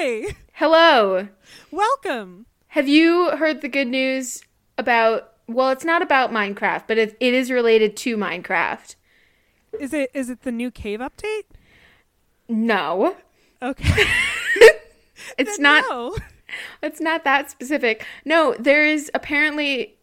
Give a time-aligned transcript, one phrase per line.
[0.00, 0.36] Hi.
[0.52, 1.26] Hello.
[1.72, 2.46] Welcome.
[2.68, 4.44] Have you heard the good news
[4.78, 5.32] about?
[5.48, 8.94] Well, it's not about Minecraft, but it, it is related to Minecraft.
[9.80, 11.46] Is it is it the new cave update?
[12.48, 13.16] No,
[13.60, 14.04] Okay.
[15.36, 15.84] it's Then not.
[15.88, 16.16] no.
[16.82, 18.06] It's not that specific.
[18.24, 19.97] No, there is apparently.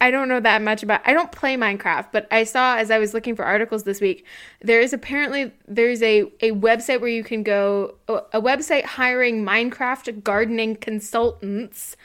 [0.00, 1.00] I don't know that much about.
[1.06, 4.26] I don't play Minecraft, but I saw as I was looking for articles this week,
[4.60, 10.22] there is apparently there's a a website where you can go a website hiring Minecraft
[10.22, 11.96] gardening consultants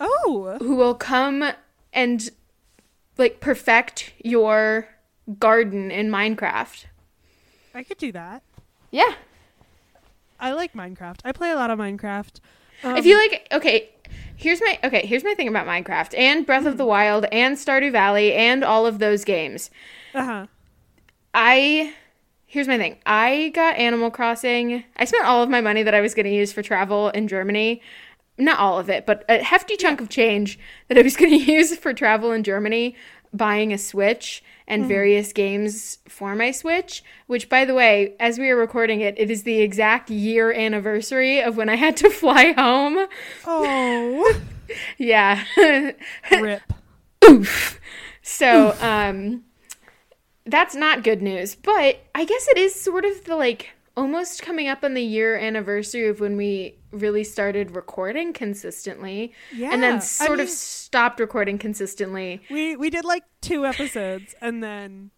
[0.00, 0.56] Oh.
[0.58, 1.52] who will come
[1.92, 2.30] and
[3.18, 4.88] like perfect your
[5.38, 6.86] garden in Minecraft.
[7.74, 8.42] I could do that.
[8.90, 9.14] Yeah.
[10.40, 11.20] I like Minecraft.
[11.24, 12.40] I play a lot of Minecraft.
[12.82, 13.90] Um, I feel like okay,
[14.36, 17.92] here's my okay, here's my thing about Minecraft and Breath of the Wild and Stardew
[17.92, 19.70] Valley and all of those games.
[20.14, 20.46] uh-huh.
[21.32, 21.94] I
[22.46, 22.98] here's my thing.
[23.04, 24.84] I got Animal Crossing.
[24.96, 27.26] I spent all of my money that I was going to use for travel in
[27.26, 27.82] Germany.
[28.38, 31.52] Not all of it, but a hefty chunk of change that I was going to
[31.52, 32.94] use for travel in Germany
[33.34, 38.48] buying a Switch and various games for my Switch, which by the way, as we
[38.48, 42.52] are recording it, it is the exact year anniversary of when I had to fly
[42.52, 43.06] home.
[43.46, 44.40] Oh.
[44.96, 45.44] Yeah.
[46.30, 46.62] Rip.
[47.28, 47.78] Oof.
[48.22, 49.44] So, um,
[50.46, 54.68] that's not good news, but I guess it is sort of the like almost coming
[54.68, 59.72] up on the year anniversary of when we really started recording consistently Yeah.
[59.72, 62.40] and then sort of mean- stopped recording consistently.
[62.50, 65.10] We we did like two episodes and then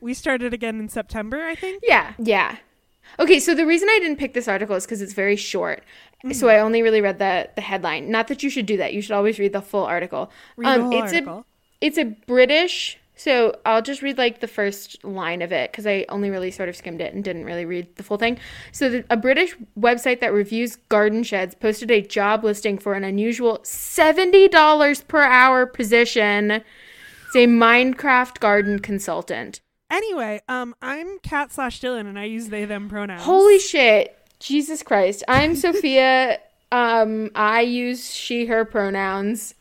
[0.00, 1.82] we started again in September, I think.
[1.86, 2.14] Yeah.
[2.18, 2.56] Yeah.
[3.20, 5.82] Okay, so the reason I didn't pick this article is because it's very short.
[6.32, 8.10] So I only really read the the headline.
[8.10, 8.92] Not that you should do that.
[8.94, 10.30] You should always read the full article.
[10.56, 11.46] Read the whole Um, it's a article.
[11.80, 12.98] it's a British.
[13.16, 16.68] So I'll just read like the first line of it because I only really sort
[16.68, 18.38] of skimmed it and didn't really read the full thing.
[18.72, 23.04] So the, a British website that reviews garden sheds posted a job listing for an
[23.04, 26.50] unusual seventy dollars per hour position.
[26.50, 29.60] It's a Minecraft garden consultant.
[29.90, 33.22] Anyway, um, I'm Cat slash Dylan, and I use they them pronouns.
[33.22, 34.16] Holy shit.
[34.40, 35.24] Jesus Christ.
[35.26, 36.38] I'm Sophia.
[36.72, 39.54] Um, I use she, her pronouns.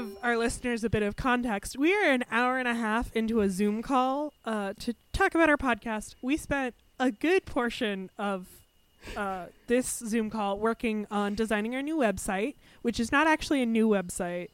[0.00, 1.78] Give our listeners a bit of context.
[1.78, 5.48] We are an hour and a half into a Zoom call uh, to talk about
[5.48, 6.14] our podcast.
[6.22, 8.46] We spent a good portion of
[9.16, 13.66] uh, this Zoom call working on designing our new website, which is not actually a
[13.66, 14.48] new website.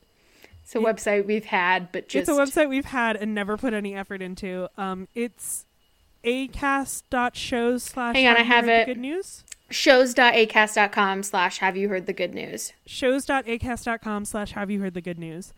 [0.62, 3.72] It's a website we've had, but just It's a website we've had and never put
[3.72, 4.68] any effort into.
[4.76, 5.64] Um, it's
[6.24, 8.86] acast.shows slash Hang on, I have it.
[8.86, 12.72] good news shows.acast.com slash have you heard the good news.
[12.86, 15.52] shows.acast.com slash have you heard the good news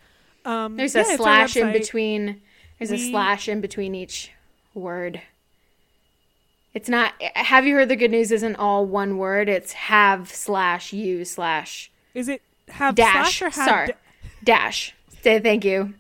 [0.44, 2.40] um There's yeah, a slash in between.
[2.78, 4.30] There's a slash in between each
[4.72, 5.20] word.
[6.74, 7.12] It's not.
[7.34, 8.30] Have you heard the good news?
[8.30, 9.48] Isn't all one word.
[9.48, 13.38] It's have slash you slash is it have dash.
[13.38, 13.94] slash or have Sorry, da-
[14.44, 14.94] dash.
[15.22, 15.94] Say thank you.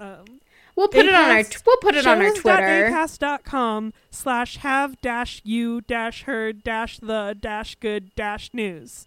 [0.00, 0.39] um,
[0.80, 1.36] We'll put it on our.
[1.36, 2.88] Acast- We'll put it on our Twitter.
[2.90, 9.06] shows.acast.com slash have dash you dash heard dash the dash good dash news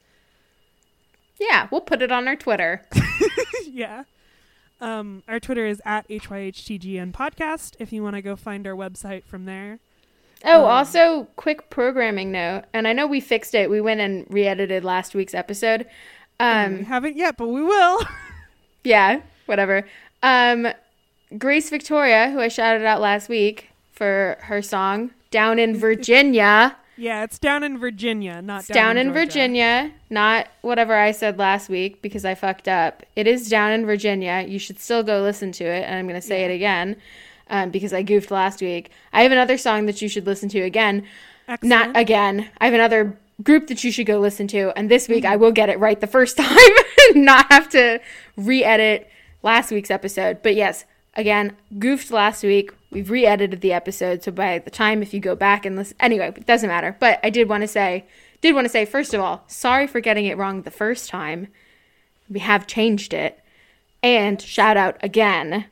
[1.40, 2.84] Yeah, we'll put it on our Twitter.
[3.66, 4.04] yeah
[4.82, 9.24] um our twitter is at hyhtgn podcast if you want to go find our website
[9.24, 9.80] from there
[10.46, 13.70] Oh, Um, also, quick programming note, and I know we fixed it.
[13.70, 15.88] We went and re-edited last week's episode.
[16.38, 18.02] we Um, haven't yet but we will
[18.84, 19.88] yeah, whatever.
[20.22, 20.68] Um,
[21.38, 27.24] Grace Victoria, who I shouted out last week for her song "Down in Virginia," yeah
[27.24, 29.14] it's down in virginia not it's down, down in.
[29.14, 33.04] Virginia, not whatever I said last week because I fucked up.
[33.16, 34.46] It is down in Virginia.
[34.48, 36.48] You should still go listen to it, and I'm going to say Yeah.
[36.52, 36.96] it again
[37.50, 38.92] um, because I goofed last week.
[39.12, 41.06] I have another song that you should listen to again.
[41.48, 41.70] Excellent.
[41.70, 42.48] Not again.
[42.60, 45.34] I have another group that you should go listen to, and this week Mm-hmm.
[45.34, 46.58] I will get it right the first time,
[47.16, 48.00] and not have to
[48.38, 49.10] re-edit
[49.42, 50.42] last week's episode.
[50.44, 52.72] But yes, again, goofed last week.
[52.92, 56.28] We've re-edited the episode, so by the time if you go back and listen, anyway,
[56.36, 56.96] it doesn't matter.
[57.00, 58.06] But I did want to say,
[58.42, 61.48] did want to say first of all, sorry for getting it wrong the first time.
[62.30, 63.40] We have changed it,
[64.02, 65.66] and shout out again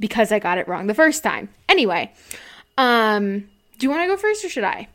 [0.00, 1.48] because I got it wrong the first time.
[1.68, 2.12] Anyway,
[2.78, 3.40] um,
[3.78, 4.88] do you want to go first or should I?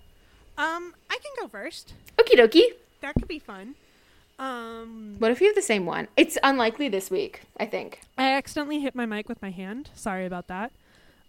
[0.58, 2.72] um i can go first Okie dokie.
[3.00, 3.76] that could be fun
[4.40, 6.08] um What if you have the same one?
[6.18, 8.00] It's unlikely this week, I think.
[8.18, 9.90] I accidentally hit my mic with my hand.
[9.94, 10.72] Sorry about that.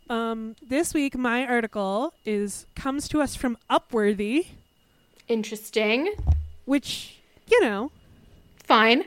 [0.08, 4.46] Um, this week, my article is comes to us from Upworthy,
[5.28, 6.14] Interesting.
[6.64, 7.18] which
[7.48, 7.90] you know,
[8.64, 9.04] Fine.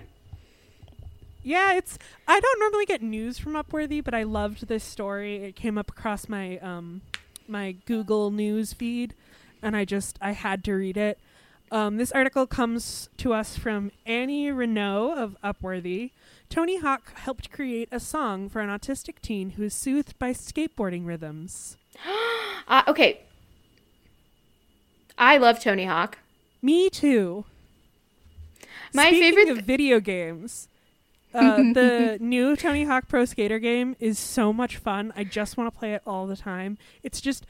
[1.41, 1.97] Yeah, it's
[2.27, 5.37] I don't normally get news from Upworthy, but I loved this story.
[5.43, 7.01] It came up across my um
[7.47, 9.13] my Google News feed
[9.61, 11.19] and I just I had to read it.
[11.73, 16.11] Um, this article comes to us from Annie Reneau of Upworthy.
[16.47, 21.05] Tony Hawk helped create a song for an autistic teen who is soothed by skateboarding
[21.05, 21.77] rhythms.
[22.65, 23.19] Uh, okay.
[25.17, 26.19] I love Tony Hawk.
[26.61, 27.43] Me too.
[28.93, 30.69] My Speaking favorite of video games.
[31.33, 35.11] Uh, the new Tony Hawk Pro Skater game is so much fun.
[35.17, 36.77] I just want to play it all the time.
[37.03, 37.45] It's just,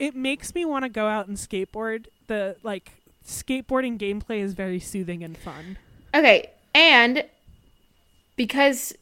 [0.00, 2.06] it makes me want to go out and skateboard.
[2.26, 2.98] The like
[3.28, 5.76] skateboarding gameplay is very soothing and fun.
[6.14, 7.24] Okay, and
[8.36, 8.94] because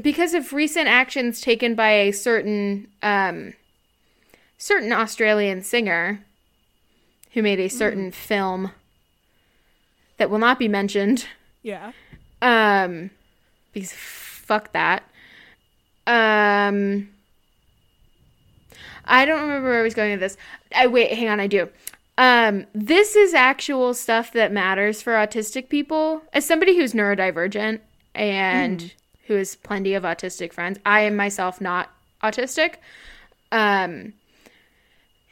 [0.00, 3.52] because of recent actions taken by a certain um
[4.56, 6.24] certain Australian singer
[7.32, 8.72] who made a certain film
[10.16, 11.26] that will not be mentioned
[11.62, 11.92] Yeah.
[12.42, 13.10] um
[13.72, 15.02] because fuck that
[16.06, 17.10] um
[19.04, 20.36] I don't remember where I was going with this.
[20.74, 21.68] I wait, hang on, I do.
[22.20, 26.20] Um, this is actual stuff that matters for autistic people.
[26.34, 27.80] As somebody who's neurodivergent
[28.14, 28.92] and
[29.26, 31.90] who has plenty of autistic friends, I am myself not
[32.22, 32.74] autistic.
[33.50, 34.12] Um,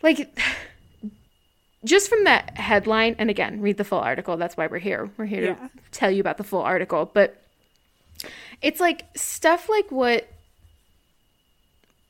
[0.02, 0.35] like,
[1.85, 4.38] just from that headline, and again, read the full article.
[4.38, 5.11] That's why we're here.
[5.19, 5.55] We're here Yeah.
[5.56, 7.05] to tell you about the full article.
[7.12, 7.37] But
[8.62, 10.26] it's like stuff like what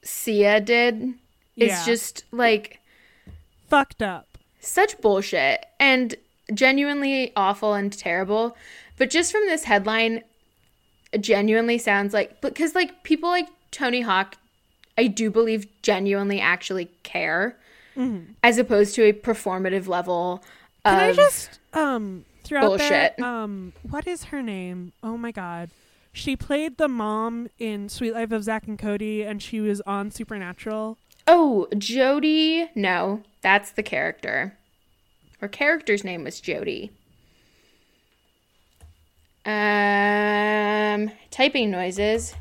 [0.02, 1.14] Sia did.
[1.56, 1.84] It's Yeah.
[1.84, 2.78] just like
[3.68, 4.37] Fucked up.
[4.60, 6.14] Such bullshit and
[6.52, 8.56] genuinely awful and terrible.
[8.96, 10.22] But just from this headline,
[11.12, 14.36] it genuinely sounds like because like people like Tony Hawk,
[14.96, 17.56] I do believe genuinely actually care,
[18.42, 20.42] as opposed to a performative level.
[20.84, 23.22] Of, Can I just um throw out there, Bullshit.
[23.22, 24.92] um what is her name?
[25.02, 25.70] Oh my god.
[26.12, 30.10] She played the mom in Suite Life of Zack and Cody and she was on
[30.10, 30.98] Supernatural.
[31.28, 32.68] Oh, Jody.
[32.74, 34.56] No, that's the character.
[35.40, 36.90] Her character's name was Jody.
[39.44, 42.34] Um, typing noises.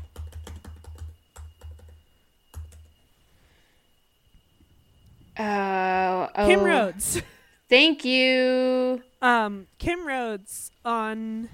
[5.38, 6.46] Oh, oh.
[6.46, 7.22] Kim Rhodes.
[7.68, 9.02] Thank you.
[9.22, 11.48] Um, Kim Rhodes on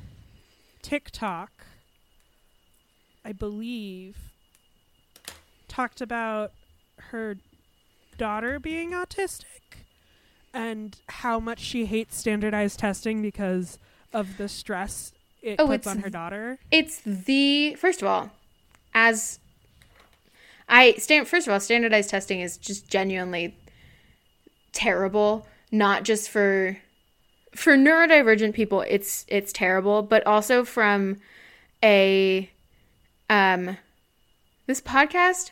[0.80, 1.50] TikTok,
[3.24, 4.16] I believe,
[5.68, 6.52] talked about
[6.96, 7.36] her
[8.16, 9.44] daughter being autistic
[10.52, 13.78] and how much she hates standardized testing because
[14.12, 15.12] of the stress
[15.42, 16.58] it Oh, puts on her daughter.
[16.70, 18.30] It's the first of all,
[18.94, 19.38] as
[20.68, 21.28] I stand.
[21.28, 23.56] First of all, standardized testing is just genuinely
[24.72, 25.46] terrible.
[25.70, 26.78] Not just for
[27.54, 31.20] for neurodivergent people, it's it's terrible, but also from
[31.82, 32.50] a
[33.28, 33.76] um
[34.66, 35.50] this podcast.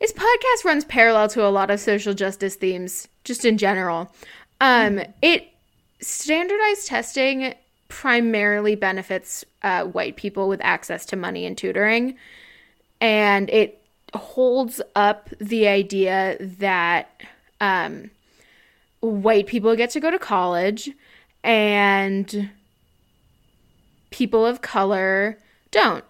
[0.00, 4.12] This podcast runs parallel to a lot of social justice themes, just in general.
[4.60, 5.48] Um, it
[6.00, 7.54] standardized testing
[7.88, 12.16] primarily benefits uh, white people with access to money and tutoring,
[13.00, 13.82] and it
[14.14, 17.22] holds up the idea that
[17.60, 18.10] um,
[19.00, 20.90] white people get to go to college
[21.42, 22.50] and
[24.10, 25.38] people of color
[25.70, 26.04] don't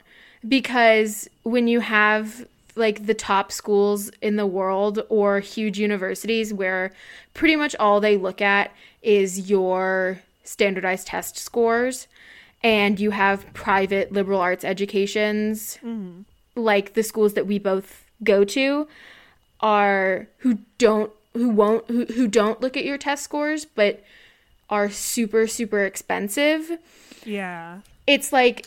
[0.46, 2.46] because when you have
[2.78, 6.92] like the top schools in the world or huge universities where
[7.34, 8.70] pretty much all they look at
[9.02, 12.06] is your standardized test scores
[12.62, 16.22] and you have private liberal arts educations mm-hmm.
[16.54, 18.88] like the schools that we both go to
[19.60, 24.02] are who don't who won't who, who don't look at your test scores but
[24.70, 26.78] are super super expensive
[27.24, 27.80] Yeah.
[28.06, 28.66] it's like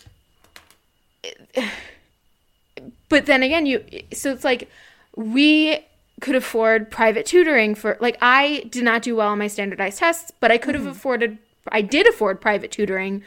[3.11, 4.69] but then again you so it's like
[5.15, 5.85] we
[6.21, 10.31] could afford private tutoring for like I did not do well on my standardized tests,
[10.39, 10.91] but I could have mm-hmm.
[10.91, 11.37] afforded
[11.67, 13.23] I did afford private tutoring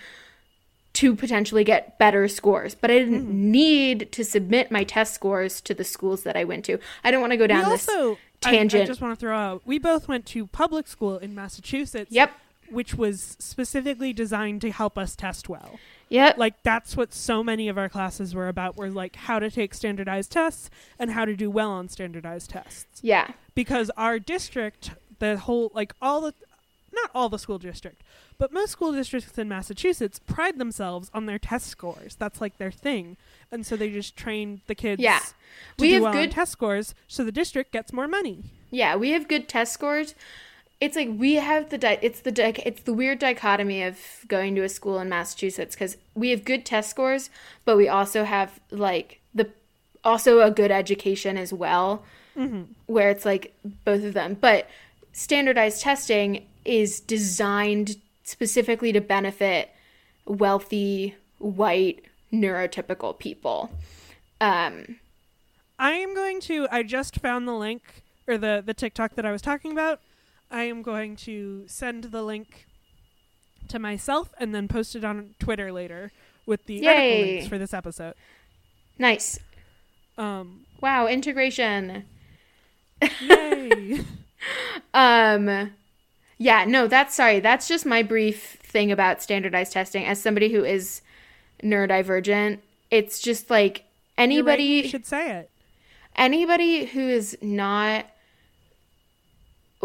[0.95, 3.33] to potentially get better scores, but I didn't mm.
[3.33, 6.79] need to submit my test scores to the schools that I went to.
[7.03, 9.37] I don't want to go down we this also I- I, just want to throw
[9.37, 12.13] out we both went to public school in Massachusetts.
[12.13, 12.33] Yep.
[12.71, 15.79] Which was specifically designed to help us test well.
[16.09, 16.39] Yep.
[16.39, 19.75] Like that's what so many of our classes were about were like how to take
[19.75, 23.01] standardized tests and how to do well on standardized tests.
[23.03, 23.33] yeah.
[23.55, 26.35] Because our district, the whole like all the
[26.93, 28.03] not all the school district,
[28.39, 32.15] but most school districts in Massachusetts pride themselves on their test scores.
[32.17, 33.17] That's like their thing.
[33.51, 35.19] And so they just train the kids Yeah.
[35.19, 35.35] to
[35.81, 38.45] We do have well on good- test scores so the district gets more money.
[38.71, 40.15] Yeah, we have good test scores.
[40.81, 44.55] It's like we have the di- it's the di- it's the weird dichotomy of going
[44.57, 47.31] to a school in Massachusetts because we have good test scores,
[47.65, 49.49] but we also have like the
[50.03, 52.03] also a good education as well,
[52.87, 53.55] where it's like
[53.85, 54.37] both of them.
[54.39, 54.69] But
[55.13, 59.71] standardized testing is designed specifically to benefit
[60.27, 63.71] wealthy white neurotypical people.
[64.41, 64.97] Um,
[65.79, 66.67] I am going to.
[66.71, 67.83] I just found the link
[68.27, 70.01] or the the TikTok that I was talking about.
[70.55, 72.67] I am going to send the link
[73.69, 76.13] to myself and then post it on Twitter later
[76.47, 78.15] with the article links for this episode.
[78.99, 79.39] nice.
[80.17, 82.05] Um, Wow, integration.
[83.21, 84.01] yay!
[84.95, 85.73] Um
[86.37, 87.41] yeah, no, that's sorry.
[87.41, 91.01] That's just my brief thing about standardized testing as somebody who is
[91.63, 92.59] neurodivergent.
[92.91, 93.85] It's just like right,
[94.25, 95.51] anybody you should say it.
[96.17, 98.05] anybody who is not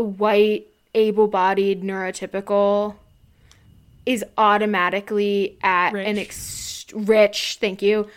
[0.01, 2.95] white, able-bodied, neurotypical
[4.05, 6.17] is automatically at an Rich.
[6.17, 8.07] ex- rich, thank you.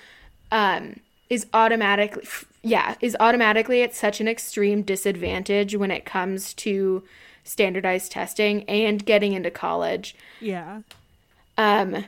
[0.50, 2.24] Um is automatically
[2.62, 7.02] yeah, is automatically at such an extreme disadvantage when it comes to
[7.44, 10.82] standardized testing and getting into college Yeah.
[11.58, 12.04] um,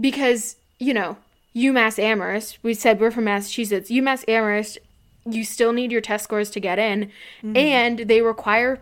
[0.00, 1.16] because you know
[1.54, 2.58] UMass Amherst.
[2.62, 3.90] We said we're from Massachusetts.
[3.90, 4.78] UMass Amherst.
[5.24, 7.12] You still need your test scores to get in,
[7.54, 8.80] and they require.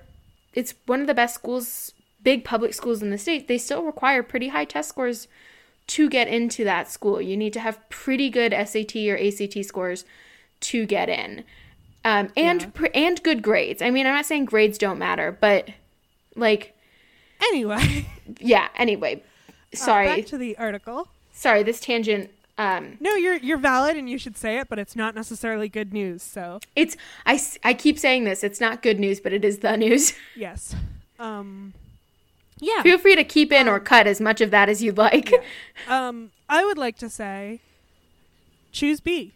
[0.54, 1.92] It's one of the best schools,
[2.22, 3.46] big public schools in the state.
[3.48, 5.28] They still require pretty high test scores
[5.88, 7.20] to get into that school.
[7.20, 10.04] You need to have pretty good SAT or ACT scores
[10.60, 11.44] to get in,
[12.04, 12.68] um, and Yeah.
[12.74, 13.80] pr- and good grades.
[13.82, 15.68] I mean, I'm not saying grades don't matter, but
[16.36, 16.74] like,
[17.42, 18.06] Anyway,
[18.38, 18.68] yeah.
[18.76, 19.22] Anyway,
[19.72, 21.08] uh, sorry back to the article.
[21.32, 22.30] sorry this tangent
[22.60, 25.92] um No, you're you're valid and you should say it, but it's not necessarily good
[25.92, 26.22] news.
[26.22, 29.76] So it's I I keep saying this it's not good news but it is the
[29.76, 30.74] news yes.
[31.18, 31.74] Um.
[32.62, 32.82] Yeah.
[32.82, 35.32] feel free to keep in or cut as much of that as you'd like
[35.88, 37.60] Um, I would like to say
[38.70, 39.32] choose B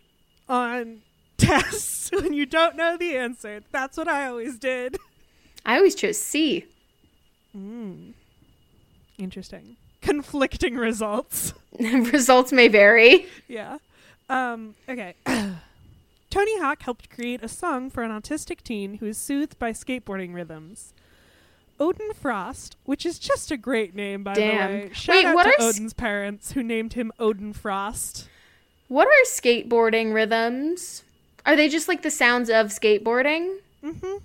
[0.46, 1.00] on
[1.38, 3.62] tests when you don't know the answer.
[3.72, 4.98] That's what I always did.
[5.64, 6.66] i always chose c
[9.18, 9.76] Interesting.
[10.04, 11.54] Conflicting results.
[11.80, 13.78] results may vary yeah.
[14.28, 15.14] Um, okay.
[16.30, 20.34] Tony Hawk helped create a song for an autistic teen who is soothed by skateboarding
[20.34, 20.92] rhythms.
[21.80, 24.70] Odin Frost, which is just a great name, by Damn.
[24.72, 24.90] the way.
[24.92, 28.28] Shout Wait, out what to are s- Odin's parents who named him Odin Frost.
[28.88, 31.02] what are skateboarding rhythms
[31.46, 34.16] are they just like the sounds of skateboarding hmm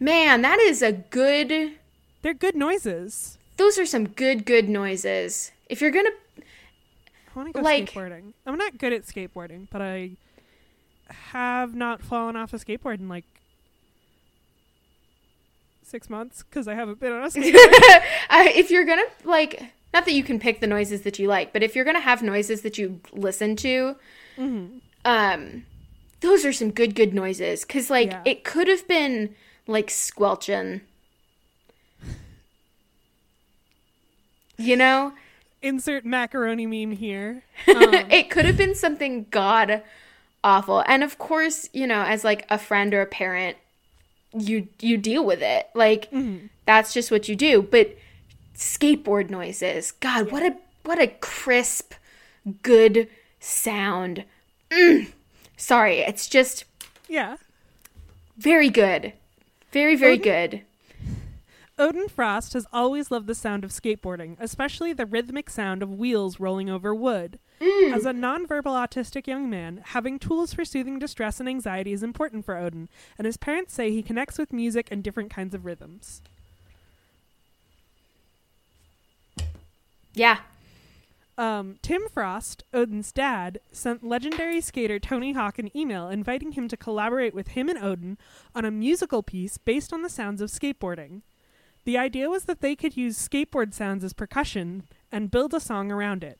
[0.00, 1.72] man that is a good
[2.22, 3.37] They're good noises.
[3.58, 8.32] Those are some good good noises if you're gonna I want to go Like- skateboarding.
[8.46, 10.12] I'm not good at skateboarding, but I
[11.32, 13.24] have not fallen off a skateboard in like
[15.82, 18.02] six months because I haven't been on a skateboard.
[18.30, 19.62] uh, if you're gonna like
[19.94, 22.22] not that you can pick the noises that you like but if you're gonna have
[22.22, 23.96] noises that you listen to
[24.36, 24.80] Mhm.
[25.04, 25.64] um
[26.20, 28.22] those are some good good noises because like Yeah.
[28.26, 29.34] it could have been
[29.66, 30.82] like squelching
[34.58, 35.12] you know
[35.60, 37.42] Insert macaroni meme here.
[37.68, 39.82] Um, it could have been something god
[40.44, 43.56] awful and of course you know as like a friend or a parent
[44.32, 46.48] you you deal with it like mhm.
[46.64, 47.96] that's just what you do but
[48.54, 51.94] skateboard noises god what a what a crisp
[52.62, 53.08] good
[53.40, 54.24] sound
[54.70, 55.10] Mm.
[55.56, 56.64] sorry it's just
[57.08, 57.36] Yeah.
[58.36, 59.12] very good
[59.72, 60.62] very very good
[61.78, 66.40] Odin Frost has always loved the sound of skateboarding, especially the rhythmic sound of wheels
[66.40, 67.38] rolling over wood.
[67.60, 72.44] As a nonverbal autistic young man, having tools for soothing distress and anxiety is important
[72.44, 76.20] for Odin, and his parents say he connects with music and different kinds of rhythms.
[80.14, 80.38] yeah
[81.36, 86.76] Um, Tim Frost, Odin's dad, sent legendary skater Tony Hawk an email inviting him to
[86.76, 88.18] collaborate with him and Odin
[88.52, 91.22] on a musical piece based on the sounds of skateboarding.
[91.88, 95.90] The idea was that they could use skateboard sounds as percussion and build a song
[95.90, 96.38] around it.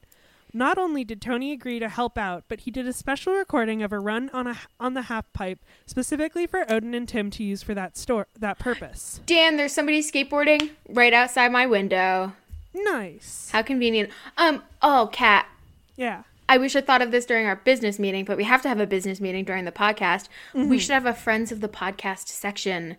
[0.53, 3.91] Not only did Tony agree to help out, but he did a special recording of
[3.91, 7.63] a run on a on the half pipe specifically for Odin and Tim to use
[7.63, 9.23] for that store that purpose.
[9.25, 12.35] dan there's somebody skateboarding right outside my window
[12.75, 13.49] Nice.
[13.51, 15.49] how convenient um oh cat
[15.97, 16.25] Yeah.
[16.47, 18.81] I wish I thought of this during our business meeting, but we have to have
[18.81, 20.29] a business meeting during the podcast.
[20.53, 22.99] We should have a friends of the podcast section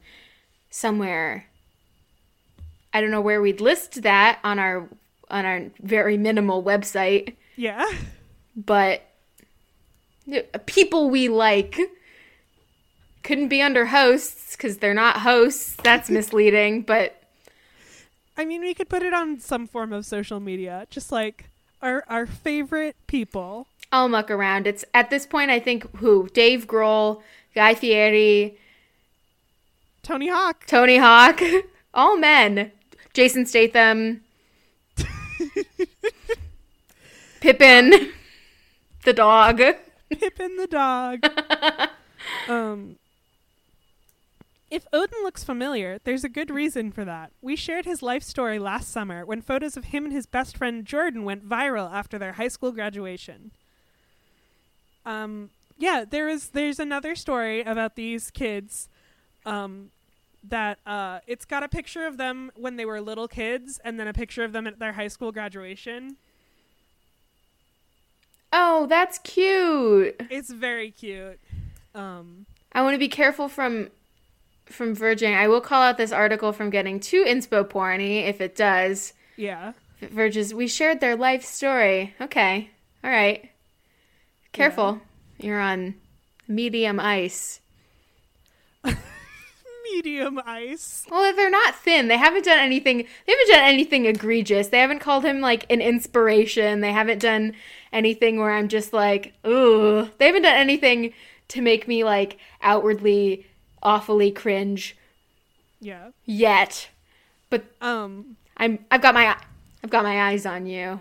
[0.72, 1.46] somewhere.
[2.94, 4.88] I don't know where we'd list that on our
[5.30, 7.88] on our very minimal website, Yeah.
[8.56, 9.04] but
[10.66, 11.78] people we like
[13.24, 15.76] couldn't be under hosts because they're not hosts.
[15.84, 17.16] That's misleading, but
[18.38, 21.50] I mean, we could put it on some form of social media, just like
[21.82, 23.68] our our favorite people.
[23.92, 24.66] I'll muck around.
[24.68, 27.22] It's at this point, I think who Dave Grohl,
[27.56, 28.58] Guy Fieri,
[30.04, 30.66] Tony Hawk.
[30.68, 31.42] Tony Hawk,
[31.94, 32.72] all men.
[33.20, 34.22] Jason Statham,
[37.42, 38.14] Pippin,
[39.04, 39.62] the dog.
[40.10, 41.26] Pippin the dog.
[42.48, 42.96] um,
[44.72, 47.34] if Odin looks familiar, there's a good reason for that.
[47.42, 50.86] We shared his life story last summer when photos of him and his best friend
[50.86, 53.52] Jordan went viral after their high school graduation.
[55.06, 58.88] Um, yeah, there is there's another story about these kids
[59.46, 59.92] um,
[60.44, 64.08] that uh, it's got a picture of them when they were little kids and then
[64.08, 66.16] a picture of them at their high school graduation.
[68.52, 70.20] Oh, that's cute.
[70.30, 71.40] It's very cute.
[71.94, 73.90] Um, I want to be careful from
[74.66, 75.34] from verging.
[75.34, 79.14] I will call out this article from getting too inspo porny if it does.
[79.36, 79.74] yeah.
[80.02, 80.54] If verges.
[80.54, 82.16] We shared their life story.
[82.22, 82.70] Okay.
[83.04, 83.50] All right.
[84.54, 85.02] Careful.
[85.40, 85.96] You're on
[86.48, 87.60] medium ice.
[89.94, 91.06] Medium ice.
[91.10, 92.08] Well, they're not thin.
[92.08, 92.98] They haven't done anything.
[93.26, 94.68] They haven't done anything egregious.
[94.68, 96.82] They haven't called him like an inspiration.
[96.82, 97.54] They haven't done
[97.92, 100.10] anything where I'm just like, ooh.
[100.18, 101.14] They haven't done anything
[101.50, 103.46] to make me like outwardly
[103.82, 104.96] awfully cringe
[105.80, 106.10] Yeah.
[106.26, 106.90] yet.
[107.50, 108.38] But Um.
[108.58, 109.36] I'm I've got my
[109.84, 111.00] I've got my eyes on you.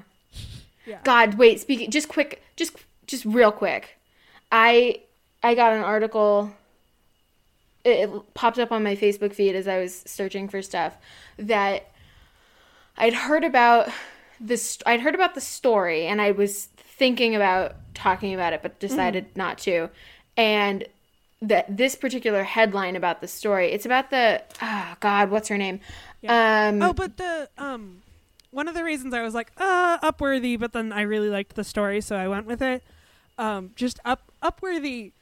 [0.87, 1.01] Yeah.
[1.05, 2.73] God, wait, speaking just quick, just
[3.07, 3.99] just real quick.
[4.51, 5.01] I
[5.43, 6.53] I got an article
[7.89, 10.97] it, popped up on my Facebook feed as I was searching for stuff
[11.39, 11.91] that
[12.97, 13.89] I'd heard about
[14.41, 18.79] this I'd heard about the story and I was thinking about talking about it but
[18.79, 19.91] decided not to.
[20.37, 20.85] And
[21.41, 25.81] that this particular headline about the story, it's about the oh god, what's her name?
[26.27, 28.03] Um Oh, but the um,
[28.51, 31.65] one of the reasons I was like, uh, Upworthy, but then I really liked the
[31.65, 32.83] story, so I went with it.
[33.37, 35.13] Um, just up Upworthy,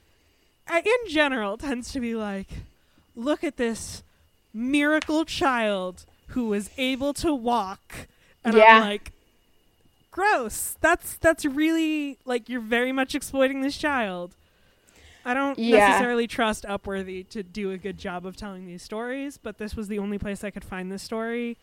[0.71, 2.49] in general, tends to be like,
[3.15, 4.03] look at this
[4.53, 8.09] miracle child who was able to walk,
[8.45, 8.77] and Yeah.
[8.77, 9.13] I'm like,
[10.11, 10.77] gross.
[10.81, 14.35] That's that's really like you're very much exploiting this child.
[15.25, 15.89] I don't Yeah.
[15.89, 19.89] necessarily trust Upworthy to do a good job of telling these stories, but this was
[19.89, 21.57] the only place I could find this story,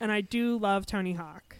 [0.00, 1.56] and I do love Tony Hawk.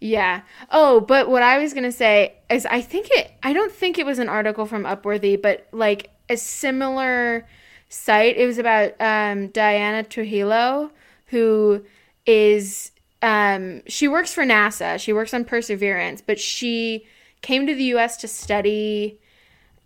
[0.00, 0.42] Yeah.
[0.70, 4.06] Oh, but what I was gonna say is I think it I don't think it
[4.06, 7.46] was an article from Upworthy, but like a similar
[7.88, 8.36] site.
[8.36, 10.90] It was about um, Diana Trujillo,
[11.26, 11.84] who
[12.26, 14.98] is um, she works for NASA.
[14.98, 17.06] She works on Perseverance, but she
[17.42, 18.16] came to the U.S.
[18.18, 19.18] to study.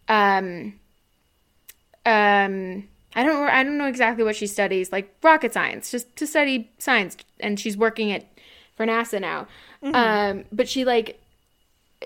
[0.09, 0.74] Um,
[2.05, 6.26] um, I don't I don't know exactly what she studies, like rocket science, just to
[6.26, 8.26] study science, and she's working at
[8.76, 9.46] for NASA now.
[9.83, 11.20] Um, but she like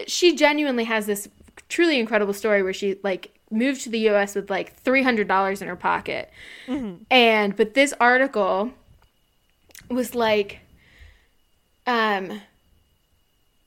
[0.07, 1.29] she genuinely has this
[1.69, 5.77] truly incredible story where she like moved to the US with like $300 in her
[5.77, 6.31] pocket.
[7.11, 8.73] And but this article
[9.89, 10.61] was like
[11.87, 12.41] um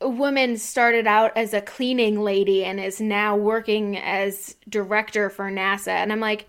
[0.02, 5.50] a woman started out as a cleaning lady and is now working as director for
[5.52, 6.48] NASA and I'm like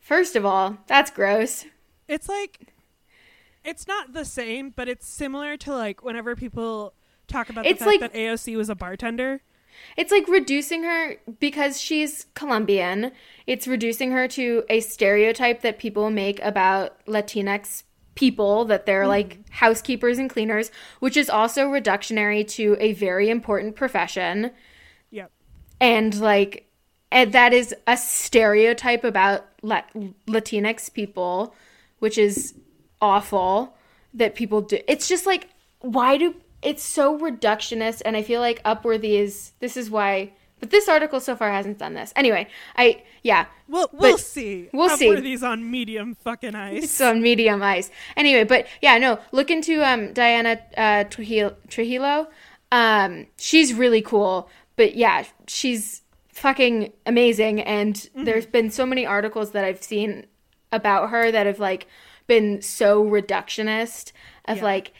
[0.00, 1.66] First of all, that's gross.
[2.08, 2.68] It's like
[3.62, 6.94] it's not the same, but it's similar to like whenever people
[7.26, 9.42] talk about the It's fact like- that AOC was a bartender.
[9.96, 13.12] It's like reducing her because she's Colombian.
[13.46, 17.82] It's reducing her to a stereotype that people make about Latinx
[18.18, 19.08] people that they're hmm.
[19.10, 24.50] like housekeepers and cleaners, which is also reductionary to a very important profession.
[25.10, 25.30] Yep.
[25.80, 26.64] And like
[27.10, 29.82] and that is a stereotype about La-
[30.26, 31.54] Latinx people,
[32.00, 32.54] which is
[33.00, 33.76] awful
[34.14, 34.78] that people do.
[34.88, 35.48] It's just like
[35.80, 40.70] why do it's so reductionist and I feel like Upworthy is this is why but
[40.70, 42.12] this article so far hasn't done this.
[42.16, 44.68] Anyway, I yeah, Well, we'll see.
[44.72, 45.06] we'll see.
[45.06, 46.82] Upworthy's on medium fucking ice.
[46.82, 47.90] it's on medium ice.
[48.16, 52.26] Anyway, but yeah, no, look into um Diana uh Trujillo, Trujillo.
[52.72, 59.52] Um she's really cool, but yeah, she's fucking amazing and there's been so many articles
[59.52, 60.26] that I've seen
[60.72, 61.86] about her that have like
[62.26, 64.12] been so reductionist
[64.46, 64.64] of Yeah.
[64.64, 64.92] like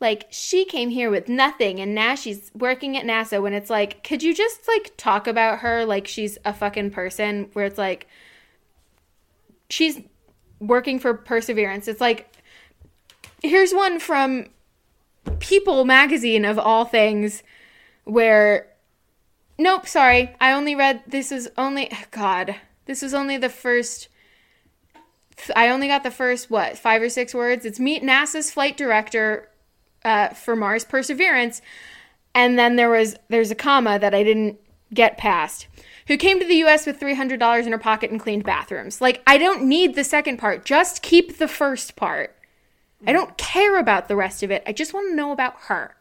[0.00, 4.04] like she came here with nothing and now she's working at NASA when it's like
[4.04, 8.06] could you just like talk about her like she's a fucking person where it's like
[9.70, 10.00] she's
[10.60, 11.88] working for Perseverance.
[11.88, 12.32] It's like
[13.42, 14.46] here's one from
[15.40, 17.42] People magazine of all things
[18.04, 18.68] where
[19.58, 20.34] nope, sorry.
[20.40, 22.56] I only read this is only god.
[22.86, 24.08] This was only the first
[25.54, 27.64] I only got the first what five or six words.
[27.64, 29.47] It's meet NASA's flight director
[30.04, 31.60] uh, for Mars Perseverance,
[32.34, 34.58] and then there was there's a comma that I didn't
[34.92, 35.66] get past.
[36.06, 36.86] Who came to the U.S.
[36.86, 39.00] with three hundred dollars in her pocket and cleaned bathrooms?
[39.00, 40.64] Like I don't need the second part.
[40.64, 42.34] Just keep the first part.
[43.06, 44.62] I don't care about the rest of it.
[44.66, 45.94] I just want to know about her.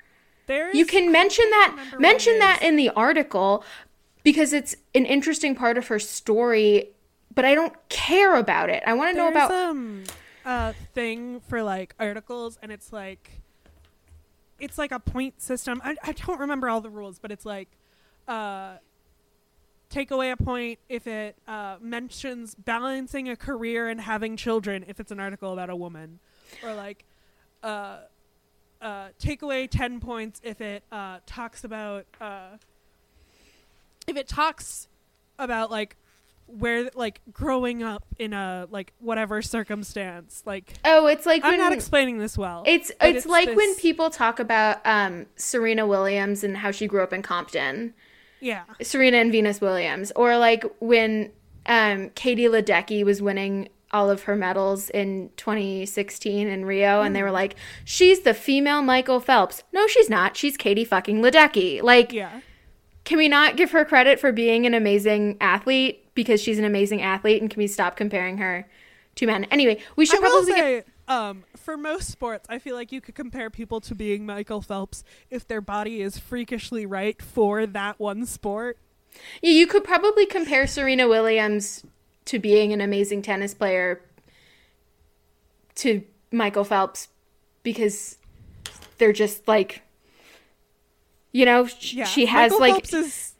[0.48, 3.64] There's You can mention that mention that in the article
[4.24, 6.90] because it's an interesting part of her story,
[7.34, 8.82] but I don't care about it.
[8.86, 10.04] I want to know about um
[10.46, 13.42] a thing for like articles, and it's like
[14.60, 15.82] it's like a point system.
[15.84, 17.70] I I don't remember all the rules, but it's like
[18.28, 18.78] uh
[19.90, 25.00] take away a point if it uh, mentions balancing a career and having children if
[25.00, 26.20] it's an article about a woman
[26.64, 27.06] or like
[27.64, 28.00] uh,
[28.82, 32.58] uh, take away 10 points if it uh, talks about uh,
[34.08, 34.88] if it talks
[35.40, 35.96] about like
[36.48, 41.60] where like growing up in a like whatever circumstance like Oh, it's like i'm when
[41.60, 46.44] not explaining this well it's but it's, like when people talk about um, Serena Williams
[46.44, 47.94] and how she grew up in Compton.
[48.40, 51.32] yeah Serena and Venus Williams, or like when
[51.66, 57.20] um, Katie Ledecky was winning all of her medals in 2016 in Rio, and they
[57.22, 57.24] Mm.
[57.24, 57.56] were like,
[57.86, 60.38] "She's the female Michael Phelps." No, she's not.
[60.38, 61.82] She's Katie fucking Ledecky.
[61.82, 62.40] Like, yeah
[63.04, 67.00] can we not give her credit for being an amazing athlete because she's an amazing
[67.00, 68.68] athlete, and can we stop comparing her
[69.16, 69.44] to men?
[69.46, 73.14] Anyway, we should probably get say, um, for most sports, I feel like you could
[73.14, 78.26] compare people to being Michael Phelps if their body is freakishly right for that one
[78.26, 78.80] sport.
[79.44, 81.86] Yeah, you could probably compare Serena Williams
[82.26, 84.02] to being an amazing tennis player
[85.76, 87.10] to Michael Phelps
[87.62, 88.18] because
[88.98, 89.84] they're just like
[91.32, 93.34] you know sh- Yeah, she has Michael like Phelps is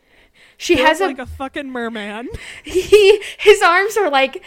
[0.58, 2.30] she built has a, like a fucking merman.
[2.64, 4.44] he his arms are like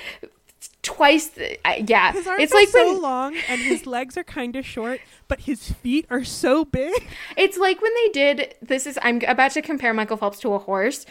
[0.82, 4.16] twice the, uh, yeah His arms it's are like so when long and his legs
[4.16, 7.08] are kind of short, but his feet are so big.
[7.36, 10.58] It's like when they did this is I'm about to compare Michael Phelps to a
[10.58, 11.06] horse.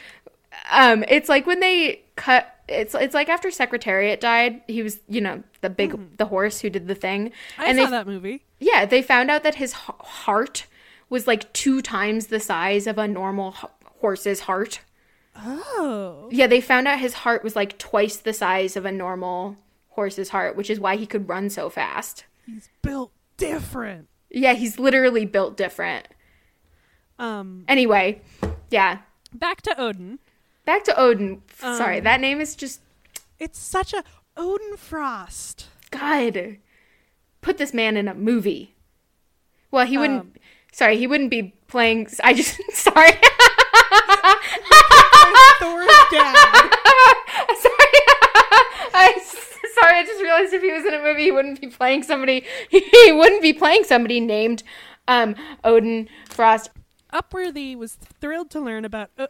[0.71, 5.21] Um it's like when they cut it's it's like after Secretariat died, he was, you
[5.21, 7.31] know, the big the horse who did the thing.
[7.57, 8.43] I and saw they that movie.
[8.59, 10.65] yeah, they found out that his h- heart
[11.09, 13.69] was like two times the size of a normal h-
[14.01, 14.81] horse's heart.
[15.45, 19.58] Oh, Yeah, they found out his heart was like twice the size of a normal
[19.89, 22.25] horse's heart, which is why he could run so fast.
[22.45, 24.08] he's built different.
[24.30, 26.08] Yeah, he's literally built different.
[27.17, 28.21] Um, Anyway,
[28.69, 28.99] yeah,
[29.34, 30.19] back to Odin.
[30.65, 31.41] Back to Odin.
[31.58, 32.82] Sorry, Um, that name is just
[33.39, 34.04] It's such a
[34.38, 35.67] Odin Frost.
[35.91, 36.58] God.
[37.41, 38.75] Put this man in a movie.
[39.71, 40.21] Well, he wouldn't.
[40.21, 40.32] Um,
[40.71, 42.08] sorry, he wouldn't be playing.
[42.23, 43.12] I just sorry.
[45.60, 46.36] Thor's dad.
[47.58, 47.99] sorry.
[48.99, 49.17] I
[49.79, 49.97] sorry.
[49.97, 52.45] I just realized if he was in a movie, he wouldn't be playing somebody.
[52.69, 54.63] He wouldn't be playing somebody named
[55.07, 56.69] um, Odin Frost.
[57.13, 59.09] Upworthy was thrilled to learn about.
[59.17, 59.27] Uh,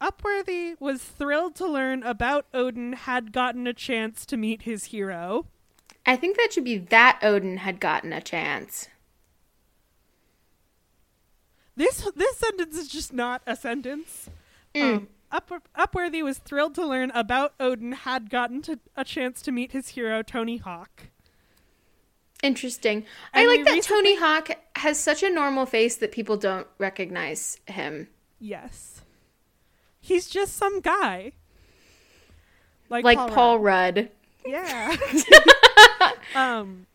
[0.00, 5.46] Upworthy was thrilled to learn about Odin had gotten a chance to meet his hero.
[6.06, 8.88] I think that should be that Odin had gotten a chance.
[11.76, 14.28] This this sentence is just not a sentence.
[14.74, 19.52] Um, Up, Upworthy was thrilled to learn about Odin had gotten to, a chance to
[19.52, 21.08] meet his hero Tony Hawk.
[22.42, 23.04] Interesting.
[23.34, 27.58] I like that recently- Tony Hawk has such a normal face that people don't recognize
[27.66, 28.08] him.
[28.40, 29.02] Yes,
[30.00, 31.32] he's just some guy.
[32.88, 33.96] Like, Like Paul Paul, Rudd.
[33.96, 34.10] Rudd.
[34.46, 34.96] Yeah.
[36.34, 36.86] um,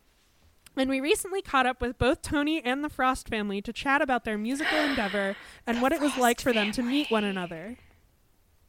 [0.76, 4.24] and we recently caught up with both Tony and the Frost family to chat about
[4.24, 7.76] their musical endeavor and what it was like for them to meet one another.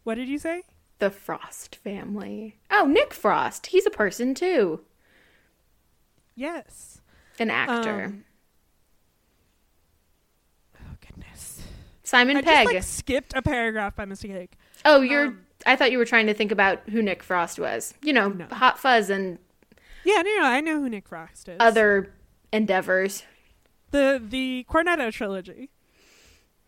[0.06, 0.62] What did you say?
[1.00, 2.56] The Frost family.
[2.72, 3.68] Oh, Nick Frost.
[3.68, 4.80] He's a person too.
[6.36, 7.02] Yes.
[7.40, 8.06] An actor.
[8.06, 8.24] Um,
[10.82, 11.62] oh goodness.
[12.04, 12.66] Simon I Pegg.
[12.68, 14.54] just like skipped a paragraph by mistake.
[14.86, 15.28] oh, you're.
[15.28, 17.94] um, I thought you were trying to think about who Nick Frost was.
[18.02, 18.46] You know, No.
[18.52, 19.40] Hot Fuzz and
[20.06, 21.58] Yeah, no, no, I know who Nick Frost is.
[21.60, 22.14] other
[22.54, 23.24] endeavors.
[23.92, 25.72] the the Cornetto trilogy.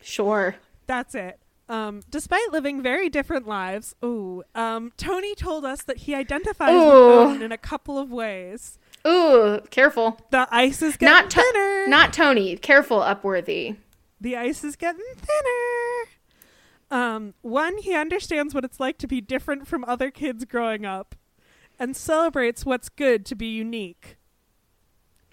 [0.02, 0.56] Sure.
[0.88, 1.40] That's it.
[1.70, 6.82] Um, despite living very different lives, ooh, um, Tony told us that he identifies with
[6.82, 7.20] Ooh.
[7.20, 8.80] Odin in a couple of ways.
[9.06, 10.18] Ooh, careful.
[10.32, 11.88] The ice is getting Not to- thinner.
[11.88, 12.56] Not Tony.
[12.58, 13.76] Careful, Upworthy.
[14.22, 16.10] the ice is getting thinner.
[16.90, 21.16] Um, one, he understands what it's like to be different from other kids growing up,
[21.78, 24.16] and celebrates what's good to be unique.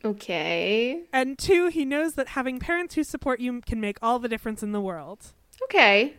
[0.04, 1.04] Okay.
[1.12, 4.62] And two, he knows that having parents who support you can make all the difference
[4.62, 5.32] in the world.
[5.64, 6.14] Okay.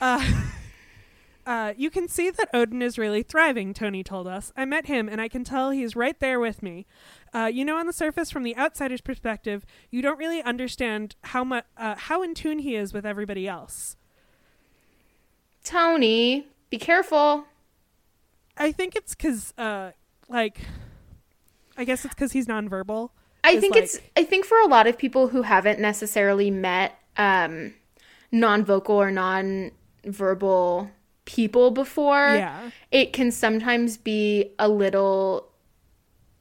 [0.00, 0.42] Uh,
[1.46, 4.50] Uh, you can see that Odin is really thriving, Tony told us.
[4.56, 6.86] I met him, and I can tell he's right there with me.
[7.34, 11.44] Uh, you know, on the surface, from the outsider's perspective, you don't really understand how
[11.44, 13.96] much uh, how in tune he is with everybody else.
[15.62, 17.44] Tony, be careful.
[18.56, 19.90] I think it's because, uh,
[20.28, 20.60] like,
[21.76, 23.10] I guess it's because he's nonverbal.
[23.42, 26.98] I think like- it's I think for a lot of people who haven't necessarily met
[27.18, 27.74] um
[28.32, 29.10] non-vocal or
[30.04, 30.90] non-verbal
[31.24, 32.70] people before, Yeah.
[32.90, 35.50] it can sometimes be a little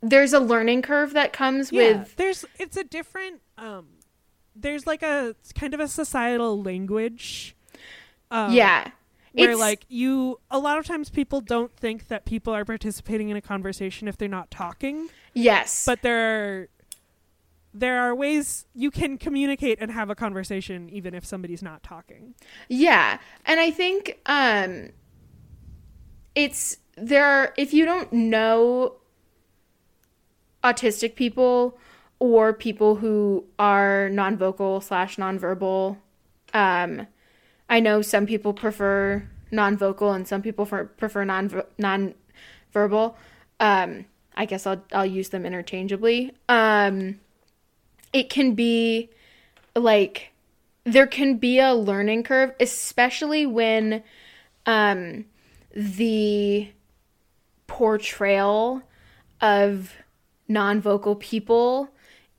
[0.02, 3.86] there's a learning curve that comes Yeah, with there's it's a different um
[4.56, 7.56] there's like a kind of a societal language.
[8.30, 8.90] Um, yeah.
[9.32, 13.30] Where It's- like you a lot of times people don't think that people are participating
[13.30, 15.86] in a conversation if they're not talking, Yes.
[15.86, 16.20] but there
[16.64, 16.68] are
[17.74, 22.36] there are ways you can communicate and have a conversation even if somebody's not talking.
[22.70, 23.18] Yeah.
[23.46, 24.90] And I think um
[26.36, 28.96] it's there are if you don't know
[30.64, 31.78] autistic people
[32.20, 35.98] or people who are non-vocal slash non-verbal
[36.54, 37.08] um
[37.70, 43.18] I know some people prefer non-vocal and some people prefer non non-verbal.
[43.60, 44.06] Um
[44.36, 46.34] I guess I'll I'll use them interchangeably.
[46.48, 47.20] Um
[48.14, 49.10] it can be
[49.76, 50.32] like
[50.86, 54.04] there can be a learning curve, especially when
[54.66, 55.26] um,
[55.74, 56.70] the
[57.68, 58.82] portrayal
[59.42, 59.94] of
[60.48, 61.90] non vocal people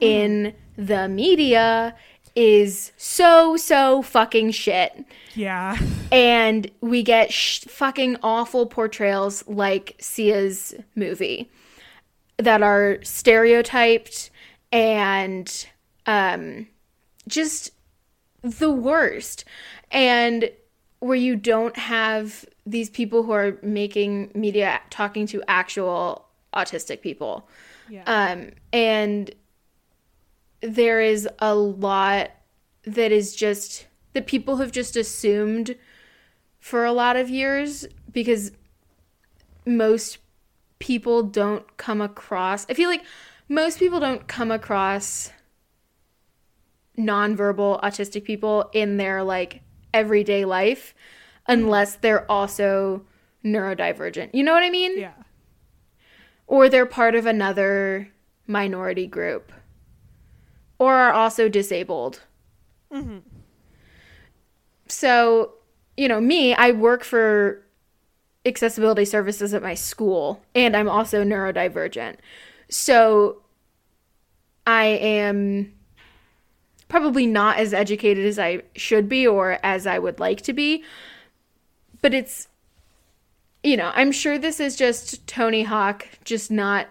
[0.01, 1.95] in the media
[2.37, 5.05] is so, so fucking shit.
[5.35, 5.79] Yeah.
[6.13, 11.51] And we get sh- fucking awful portrayals like Sia's movie
[12.37, 14.31] that are stereotyped
[14.75, 15.67] and
[16.07, 16.67] um,
[17.29, 17.71] just
[18.43, 19.45] the worst.
[19.91, 20.51] And
[20.99, 27.49] where you don't have these people who are making media talking to actual autistic people.
[27.89, 28.03] Yeah.
[28.07, 29.31] Um, and
[30.61, 32.31] there is a lot
[32.85, 35.77] that is just that people have just assumed
[36.59, 38.51] for a lot of years because
[39.67, 40.19] most
[40.79, 43.05] people don't come across I feel like
[43.49, 45.31] most people don't come across
[46.99, 50.95] nonverbal autistic people in their like everyday life
[51.47, 53.05] unless they're also
[53.45, 54.31] neurodivergent.
[54.33, 54.99] You know what I mean?
[54.99, 55.13] yeah.
[56.47, 58.11] Or they're part of another
[58.47, 59.51] minority group.
[60.79, 62.23] Or are also disabled.
[62.93, 63.23] Mhm.
[64.89, 65.55] So,
[65.97, 67.65] you know, me, I work for
[68.45, 72.17] accessibility services at my school, and I'm also neurodivergent.
[72.75, 73.41] So,
[74.67, 75.73] I am
[76.89, 80.83] probably not as educated as I should be or as I would like to be.
[82.03, 82.49] But it's,
[83.63, 86.89] you know, I'm sure this is just Tony Hawk just not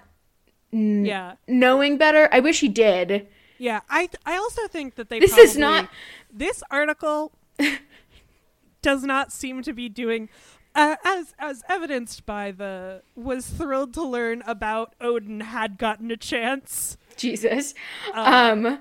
[0.71, 1.33] n- Yeah.
[1.49, 2.29] knowing better.
[2.31, 3.27] I wish he did.
[3.57, 5.89] Yeah, I I also think that they This is not-
[6.31, 7.33] this article
[8.81, 10.29] does not seem to be doing
[10.75, 16.17] uh, as as evidenced by the was thrilled to learn about Odin had gotten a
[16.17, 16.97] chance.
[17.15, 17.73] Jesus.
[18.13, 18.79] Uh, um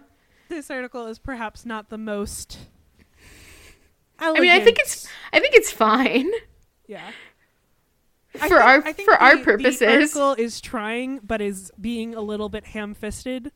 [0.48, 2.58] This article is perhaps not the most
[4.18, 6.30] I mean, I think it's I think it's fine
[6.86, 7.10] yeah.
[8.32, 9.78] for think- our for our purposes.
[9.80, 13.50] The article is trying, but is being a little bit ham-fisted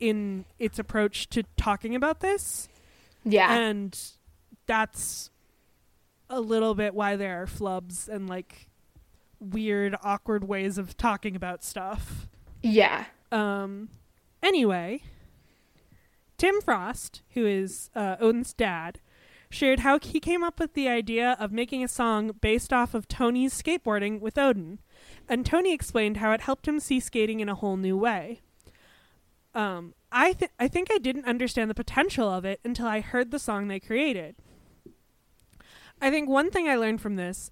[0.00, 2.68] in its approach to talking about this.
[3.24, 3.52] yeah.
[3.54, 3.98] and
[4.66, 5.30] that's
[6.32, 8.68] a little bit why there are flubs and like
[9.38, 12.26] weird awkward ways of talking about stuff
[12.62, 13.04] yeah.
[13.30, 13.88] um
[14.42, 15.02] anyway
[16.38, 19.00] tim frost who is uh, odin's dad
[19.50, 23.06] shared how he came up with the idea of making a song based off of
[23.06, 24.78] tony's skateboarding with odin
[25.28, 28.40] and tony explained how it helped him see skating in a whole new way
[29.54, 33.30] um, I th- I think I didn't understand the potential of it until I heard
[33.30, 34.36] the song they created.
[36.02, 37.50] I think one thing I learned from this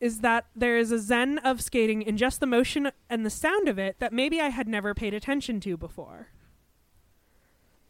[0.00, 3.68] is that there is a zen of skating in just the motion and the sound
[3.68, 6.28] of it that maybe I had never paid attention to before.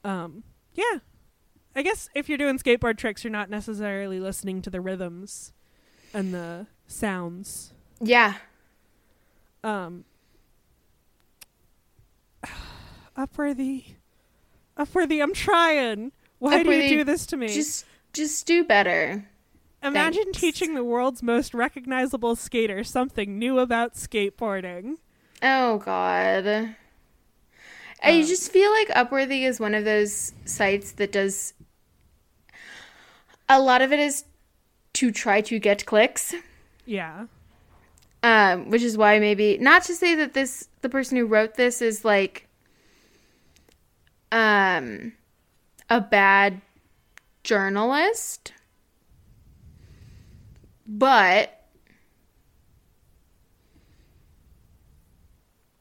[0.02, 0.42] Um,
[0.74, 0.98] yeah.
[1.76, 5.52] I guess if you're doing skateboard tricks, you're not necessarily listening to the rhythms
[6.12, 7.72] and the sounds.
[8.00, 8.34] Yeah.
[9.62, 10.04] Um,
[13.16, 13.94] Upworthy,
[14.76, 16.10] Upworthy, I'm trying.
[16.40, 17.48] Why do you do this to me?
[17.48, 19.28] Just just do better.
[19.82, 20.40] Imagine thanks.
[20.40, 24.96] teaching the world's most recognizable skater something new about skateboarding.
[25.42, 26.46] Oh god.
[26.46, 26.76] Um,
[28.02, 31.54] I just feel like Upworthy is one of those sites that does
[33.48, 34.24] a lot of it is
[34.94, 36.34] to try to get clicks
[36.86, 37.26] Yeah.
[38.22, 41.80] Um, which is why maybe not to say that this the person who wrote this
[41.80, 42.46] is like
[44.30, 45.12] um
[45.88, 46.60] a bad
[47.44, 48.52] journalist.
[50.92, 51.56] But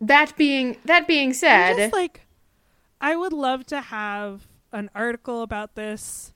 [0.01, 2.27] that being that being said, just like,
[3.01, 6.31] I would love to have an article about this.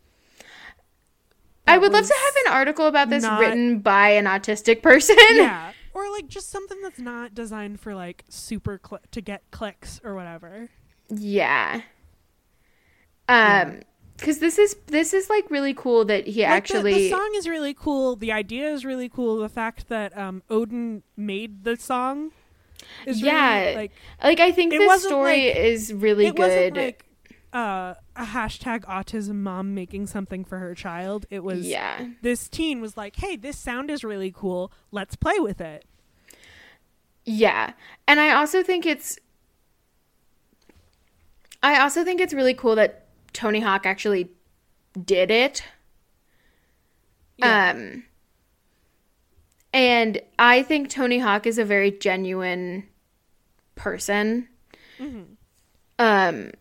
[1.65, 5.15] I would love to have an article about this not- written by an autistic person.
[5.33, 10.01] yeah, or like just something that's not designed for like super cl- to get clicks
[10.03, 10.69] or whatever.
[11.09, 11.81] Yeah.
[13.29, 13.81] Um
[14.23, 17.47] cuz this is this is like really cool that he Like, actually the, song is
[17.47, 18.15] really cool.
[18.15, 19.37] The idea is really cool.
[19.37, 22.31] The fact that um, Odin made the song
[23.05, 23.91] is Yeah, really, like
[24.23, 26.39] like I think this story like- is really it good.
[26.39, 27.05] wasn't like
[27.53, 31.25] uh, a hashtag autism mom making something for her child.
[31.29, 32.07] It was yeah.
[32.23, 34.71] this teen was like, "Hey, this sound is really cool.
[34.91, 35.85] Let's play with it."
[37.25, 37.73] Yeah.
[38.07, 39.19] And I also think it's
[41.61, 43.02] I also think it's really cool that
[43.33, 44.31] Tony Hawk actually
[45.03, 45.63] did it.
[47.37, 47.71] Yeah.
[47.71, 48.03] Um
[49.73, 52.87] and I think Tony Hawk is a very genuine
[53.75, 54.47] person.
[54.99, 55.35] Mhm.
[55.99, 56.51] Um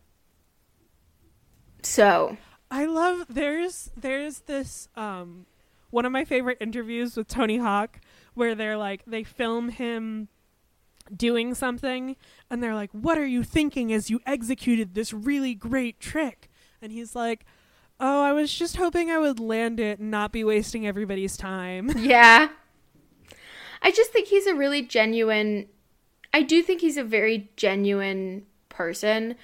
[1.82, 2.36] so
[2.70, 5.46] I love there's there's this um
[5.90, 8.00] one of my favorite interviews with Tony Hawk
[8.34, 10.28] where they're like they film him
[11.14, 12.16] doing something
[12.48, 16.48] and they're like what are you thinking as you executed this really great trick
[16.82, 17.44] and he's like
[18.00, 21.90] oh I was just hoping I would land it and not be wasting everybody's time
[21.96, 22.48] Yeah.
[23.84, 25.68] I just think he's a really genuine
[26.34, 29.36] I do think he's a very genuine person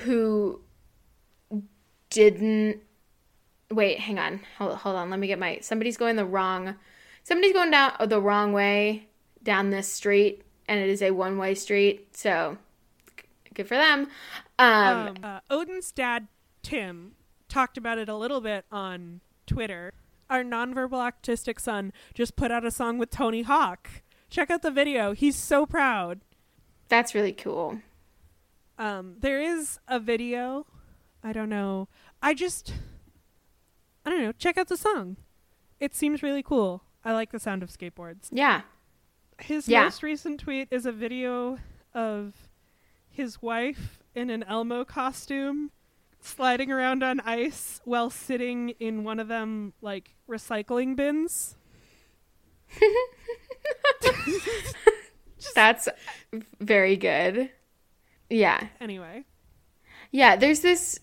[0.00, 0.60] who
[2.10, 2.82] didn't
[3.70, 4.40] Wait, hang on.
[4.56, 5.10] Hold, hold on.
[5.10, 6.74] Let me get my somebody's going the wrong
[7.22, 9.08] Somebody's going down the wrong way
[9.42, 12.16] down this street and it is a one-way street.
[12.16, 12.56] So
[13.52, 14.08] good for them.
[14.58, 16.28] Um, um, uh, Odin's dad,
[16.62, 17.12] Tim,
[17.48, 19.94] talked about it a little bit on Twitter.
[20.28, 23.88] Our nonverbal autistic son just put out a song with Tony Hawk.
[24.30, 25.12] Check out the video.
[25.12, 26.20] He's so proud.
[26.88, 27.80] that's really cool.
[28.78, 30.66] Um, there is a video.
[31.22, 31.88] I don't know.
[32.22, 32.72] I just,
[34.04, 34.32] I don't know.
[34.32, 35.16] Check out the song.
[35.80, 36.82] It seems really cool.
[37.04, 38.28] I like the sound of skateboards.
[38.30, 38.62] Yeah.
[39.40, 39.84] His Yeah.
[39.84, 41.58] most recent tweet is a video
[41.94, 42.34] of
[43.10, 45.70] his wife in an Elmo costume
[46.20, 51.56] sliding around on ice while sitting in one of them like recycling bins.
[55.54, 55.88] That's
[56.60, 57.50] very good.
[58.28, 58.66] Yeah.
[58.80, 59.24] Anyway,
[60.10, 60.98] Yeah, there's this.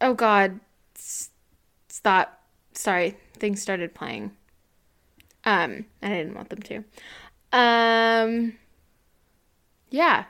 [0.00, 0.60] Oh God,
[0.96, 1.30] S-
[1.88, 2.40] stop.
[2.72, 4.32] Sorry, things started playing.
[5.44, 6.84] Um, I didn't want them to.
[7.52, 8.54] Um,
[9.90, 10.24] yeah,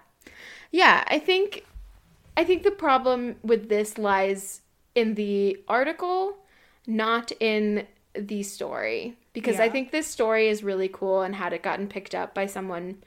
[0.71, 1.05] yeah.
[1.09, 1.65] I think,
[2.37, 4.61] I think the problem with this lies
[4.95, 6.37] in the article,
[6.87, 11.63] not in the story, because I think this story is really cool and had it
[11.63, 13.03] gotten picked up by someone,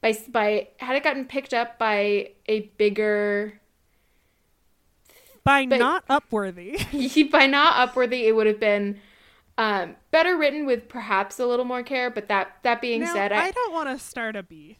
[0.00, 3.60] by by had it gotten picked up by a bigger
[5.44, 7.30] by But- not Upworthy.
[7.30, 9.00] by not Upworthy, it would have been
[9.56, 12.10] um, better written with perhaps a little more care.
[12.10, 14.76] But that that being now, said, I, I, don't want to start a beef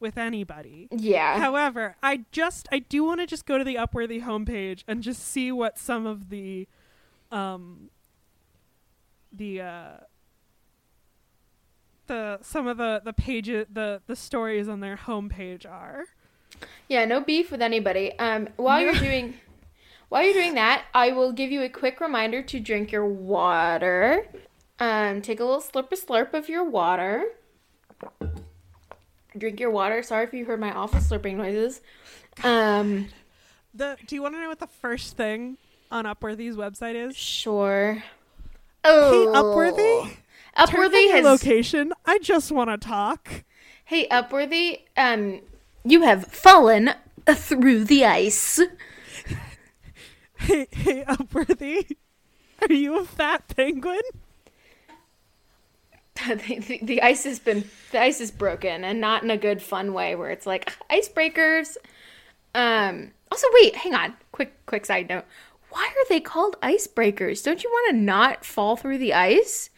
[0.00, 0.88] with anybody.
[0.90, 5.02] yeah, However, I just I do want to just go to the Upworthy homepage and
[5.02, 6.66] just see what some of the
[7.30, 7.90] um
[9.32, 9.90] the uh
[12.06, 16.04] the some of the the pages the the stories on their homepage are.
[16.88, 18.18] yeah, no beef with anybody.
[18.18, 19.34] Um, while you're doing
[20.08, 24.26] while you're doing that, I will give you a quick reminder to drink your water.
[24.80, 27.24] Um, take a little slurp a slurp of your water.
[29.38, 30.02] Drink your water.
[30.02, 31.80] Sorry if you heard my office slurping noises.
[32.44, 33.08] Um,
[33.74, 35.58] The do you want to know what the first thing
[35.90, 37.16] on Upworthy's website is?
[37.16, 37.94] sure.
[38.84, 40.16] Hey, Oh, Upworthy,
[40.56, 41.92] on Upworthy your has location.
[42.06, 43.44] I just want to talk.
[43.84, 45.40] Hey, Upworthy, um,
[45.84, 46.90] you have fallen
[47.26, 48.60] through the ice.
[50.40, 51.96] Hey, hey, Upworthy,
[52.62, 54.00] are you a fat penguin?
[56.28, 59.62] the, the, the ice has been the ice is broken, and not in a good
[59.62, 61.76] fun way where it's like icebreakers.
[62.54, 63.12] Um.
[63.30, 64.14] Also, wait, hang on.
[64.32, 65.24] Quick, quick side note.
[65.70, 67.44] Why are they called icebreakers?
[67.44, 69.68] Don't you want to not fall through the ice?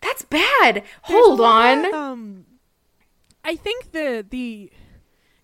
[0.00, 0.82] That's bad.
[1.08, 1.84] There's Hold on.
[1.86, 2.46] of, um,
[3.44, 4.70] I think the the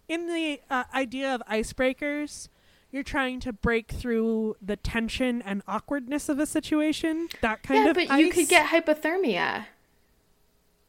[0.08, 2.48] in the uh, idea of icebreakers,
[2.90, 7.28] you're trying to break through the tension and awkwardness of a situation.
[7.40, 9.66] That kind yeah, of Yeah, but you could get hypothermia.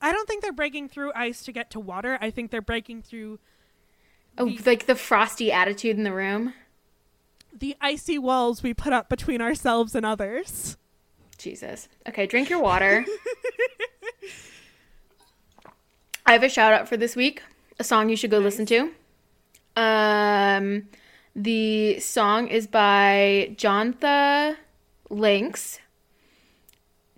[0.06, 2.18] I don't think they're breaking through ice to get to water.
[2.22, 3.40] I think they're breaking through
[4.38, 6.54] Oh, The- like the frosty attitude in the room.
[7.58, 10.76] the icy walls we put up between ourselves and others.
[11.38, 11.88] Jesus.
[12.08, 13.06] Okay, drink your water.
[16.26, 17.42] I have a shout out for this week.
[17.80, 18.92] A song you should go listen to.
[19.78, 20.88] Um,
[21.36, 24.56] the song is by Jontha
[25.10, 25.80] Links.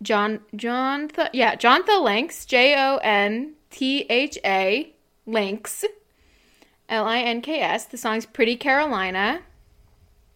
[0.01, 4.93] John Jontha yeah Jontha Links J O N T H A
[5.25, 5.83] Links
[6.89, 7.85] L I N K S.
[7.85, 9.41] The song's Pretty Carolina,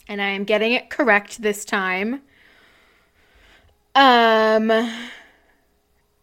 [0.07, 2.21] and I am getting it correct this time.
[3.95, 4.71] Um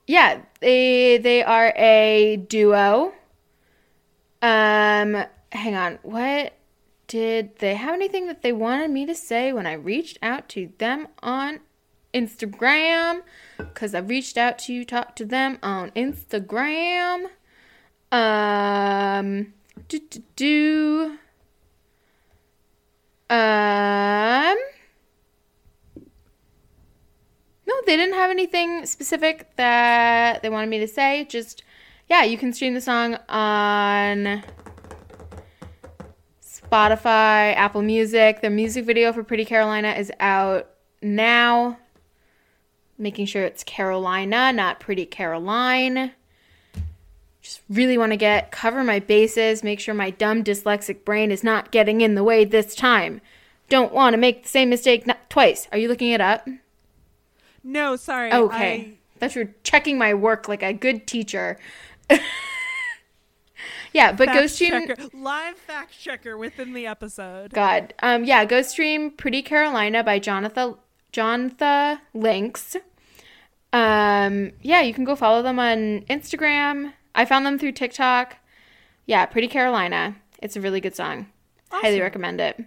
[0.07, 3.12] yeah, they they are a duo.
[4.43, 5.99] Um hang on.
[6.03, 6.55] What
[7.07, 10.70] did they have anything that they wanted me to say when I reached out to
[10.76, 11.61] them on
[12.15, 13.23] Instagram?
[13.75, 17.27] Cuz I reached out to you talk to them on Instagram.
[18.11, 19.53] Um
[19.89, 21.19] do do do
[23.31, 24.57] um
[27.69, 31.27] no, they didn't have anything specific that they wanted me to say.
[31.29, 31.63] Just,
[32.09, 34.43] yeah, you can stream the song on
[36.43, 38.41] Spotify, Apple Music.
[38.41, 40.71] The music video for Pretty Carolina is out
[41.03, 41.79] now.
[42.99, 46.13] Making sure it's Carolina, not Pretty Caroline.
[47.41, 51.45] Just really want to get cover my bases, make sure my dumb dyslexic brain is
[51.45, 53.21] not getting in the way this time.
[53.69, 55.69] Don't want to make the same mistake n- twice.
[55.73, 56.49] Are you looking it up?
[57.63, 58.33] No, sorry.
[58.33, 58.95] Okay.
[59.19, 61.59] That's you're checking my work like a good teacher.
[63.93, 67.53] yeah, but I, go stream checker, live fact checker within the episode.
[67.53, 67.95] God.
[68.01, 70.77] Um yeah, go stream Pretty Carolina by Jonathan
[71.13, 72.77] Jonathan Links.
[73.73, 76.93] Um yeah, you can go follow them on Instagram.
[77.14, 78.37] I found them through TikTok.
[79.07, 80.16] Yeah, Pretty Carolina.
[80.41, 81.27] It's a really good song.
[81.71, 82.64] Highly recommend it.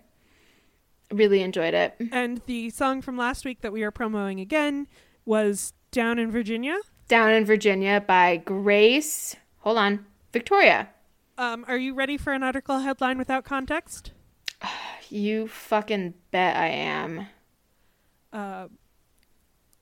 [1.11, 1.95] Really enjoyed it.
[2.11, 4.87] And the song from last week that we are promoting again
[5.25, 6.77] was Down in Virginia.
[7.07, 9.35] Down in Virginia by Grace.
[9.59, 10.05] Hold on.
[10.31, 10.89] Victoria.
[11.37, 14.11] Um, are you ready for an article headline without context?
[15.13, 17.27] You fucking bet I am.
[18.31, 18.67] Uh,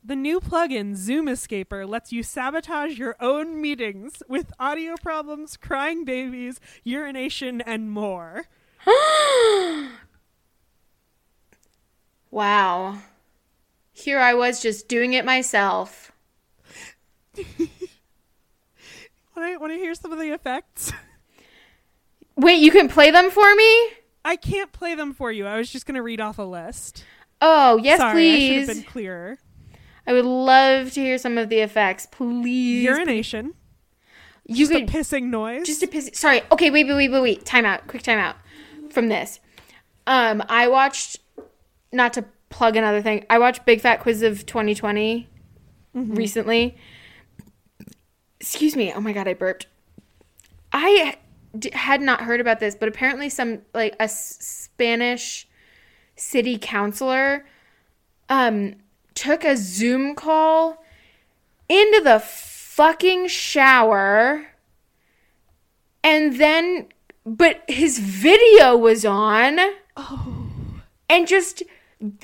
[0.10, 6.04] the new plugin Zoom Escaper lets you sabotage your own meetings with audio problems, crying
[6.04, 8.46] babies, urination, and more.
[12.32, 12.98] wow.
[13.92, 16.12] Here I was just doing it myself.
[17.38, 17.70] Want
[19.36, 20.92] to want to hear some of the effects?
[22.36, 23.90] Wait, you can play them for me?
[24.26, 25.46] I can't play them for you.
[25.46, 27.06] I was just going to read off a list.
[27.42, 29.38] Oh, yes, Sorry, I should have been clearer.
[30.08, 32.08] I would love to hear some of the effects.
[32.12, 32.84] Please.
[32.84, 33.54] Urination.
[34.46, 35.66] you just could a pissing noise.
[35.66, 36.10] just a piss.
[36.14, 36.42] Sorry.
[36.52, 37.46] Okay, wait, wait, wait, wait, wait.
[37.46, 37.88] Time out.
[37.88, 38.36] Quick time out
[38.92, 39.40] from this.
[40.08, 41.20] Um, I watched
[41.92, 43.26] not to plug another thing.
[43.30, 45.28] I watched Big Fat Quiz of 2020
[45.94, 46.76] recently.
[48.40, 48.92] Excuse me.
[48.94, 49.68] Oh my god, I burped.
[50.72, 51.18] I
[51.58, 55.48] d- had not heard about this, but apparently some like a S- Spanish
[56.16, 57.46] city councilor
[58.28, 58.76] um
[59.20, 60.82] took a Zoom call
[61.68, 64.48] into the fucking shower
[66.02, 66.88] and then
[67.26, 69.60] but his video was on
[69.98, 70.38] oh,
[71.10, 71.64] and just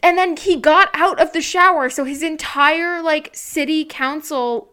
[0.02, 1.89] and then he got out of the shower.
[1.89, 4.72] So his entire like city council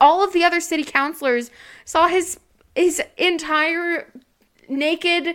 [0.00, 1.50] all of the other city councilors
[1.84, 2.38] saw his
[2.76, 4.12] his entire
[4.68, 5.34] naked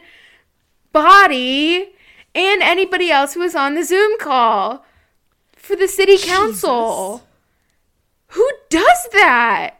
[0.93, 1.95] body
[2.33, 4.85] and anybody else who was on the zoom call
[5.71, 7.23] for the city council
[8.27, 9.75] who does that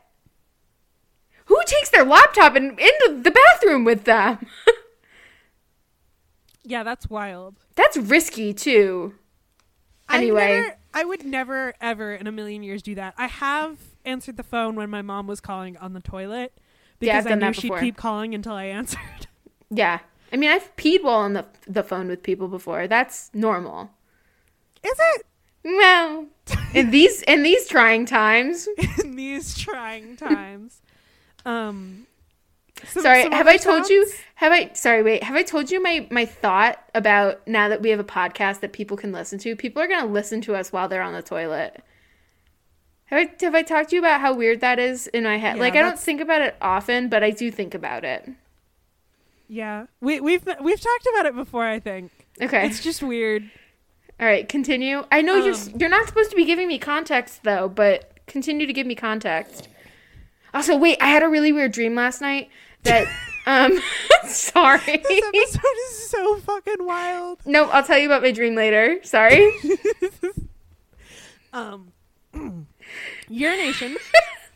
[1.46, 4.38] who takes their laptop and into the bathroom with them
[6.64, 7.56] yeah, that's wild.
[7.76, 9.16] That's risky too.
[10.08, 10.62] I Anyway.
[10.62, 13.14] never- I would never, ever in a million years do that.
[13.18, 16.54] I have answered the phone when my mom was calling on the toilet
[17.00, 19.00] Yeah, because I done knew she'd keep calling until I answered.
[19.74, 20.00] Yeah.
[20.34, 22.88] I mean, I've peed while on the the phone with people before.
[22.90, 23.90] That's normal.
[24.84, 25.26] Is it
[25.64, 26.28] Well,
[26.74, 28.68] in these in these trying times.
[29.04, 30.82] in these trying times?
[31.46, 32.08] Um,
[32.86, 34.10] some- sorry, some have I told you?
[34.36, 34.72] Have I?
[34.74, 35.24] Sorry, wait.
[35.24, 38.74] Have I told you my my thought about now that we have a podcast that
[38.74, 39.56] people can listen to?
[39.56, 41.84] People are gonna listen to us while they're on the toilet.
[43.06, 45.58] Have I, have I talked to you about how weird that is in my head?
[45.58, 48.28] Yeah, like I don't think about it often, but I do think about it.
[49.48, 51.66] Yeah, we we've we've talked about it before.
[51.66, 52.66] I think Okay.
[52.66, 53.52] it's just weird.
[54.22, 55.04] All right, continue.
[55.12, 58.68] I know you're Um, you're not supposed to be giving me context though, but continue
[58.68, 59.68] to give me context.
[60.54, 62.50] Also, wait, I had a really weird dream last night
[62.84, 63.08] that
[63.48, 63.80] um
[64.28, 64.80] sorry.
[64.86, 67.40] This episode is so fucking wild.
[67.46, 69.00] No, I'll tell you about my dream later.
[69.04, 69.52] Sorry.
[71.54, 71.92] Um,
[73.28, 73.98] urination.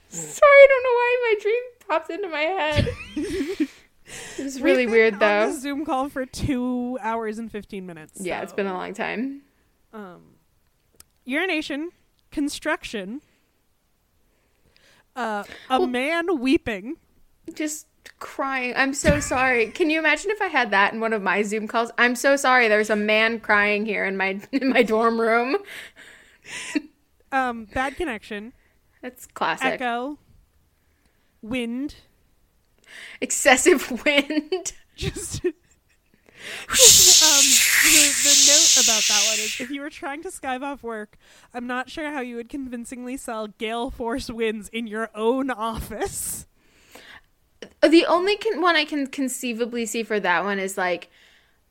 [0.10, 3.70] sorry, I don't know why my dream pops into my head.
[4.38, 5.52] It was really weird on though.
[5.52, 8.22] Zoom call for two hours and fifteen minutes.
[8.22, 9.42] Yeah, it's been a long time.
[9.96, 10.22] Um,
[11.24, 11.90] urination,
[12.32, 13.22] construction,
[15.16, 16.98] uh, a Well- man weeping.
[17.54, 17.88] Just
[18.20, 18.74] crying.
[18.76, 19.68] I'm so sorry.
[19.68, 21.92] Can you imagine if I had that in one of my Zoom calls?
[21.98, 22.68] I'm so sorry.
[22.68, 25.58] There's a man crying here in my in my dorm room.
[27.32, 28.54] Um, bad connection,
[29.02, 29.66] That's classic.
[29.82, 30.18] echo,
[31.42, 31.96] wind.
[33.22, 34.74] Excessive wind.
[34.96, 35.46] Just.
[35.46, 35.52] um,
[37.86, 41.18] the, note about that one is if you were trying to skive off work,
[41.54, 46.48] I'm not sure how you would convincingly sell gale force winds in your own office.
[47.82, 51.10] The only con- one I can conceivably see for that one is like,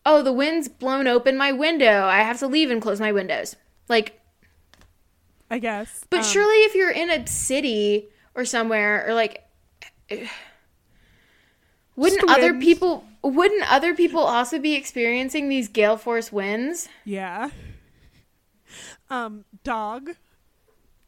[0.06, 2.04] oh, the wind's blown open my window.
[2.04, 3.56] I have to leave and close my windows.
[3.88, 4.20] Like,
[5.50, 6.04] I guess.
[6.10, 9.44] but Um, surely if you're in a city or somewhere, or like,
[11.96, 16.88] wouldn't other people wouldn't other people also be experiencing these gale force winds?
[17.04, 17.50] Yeah.
[19.10, 20.10] Um, dog.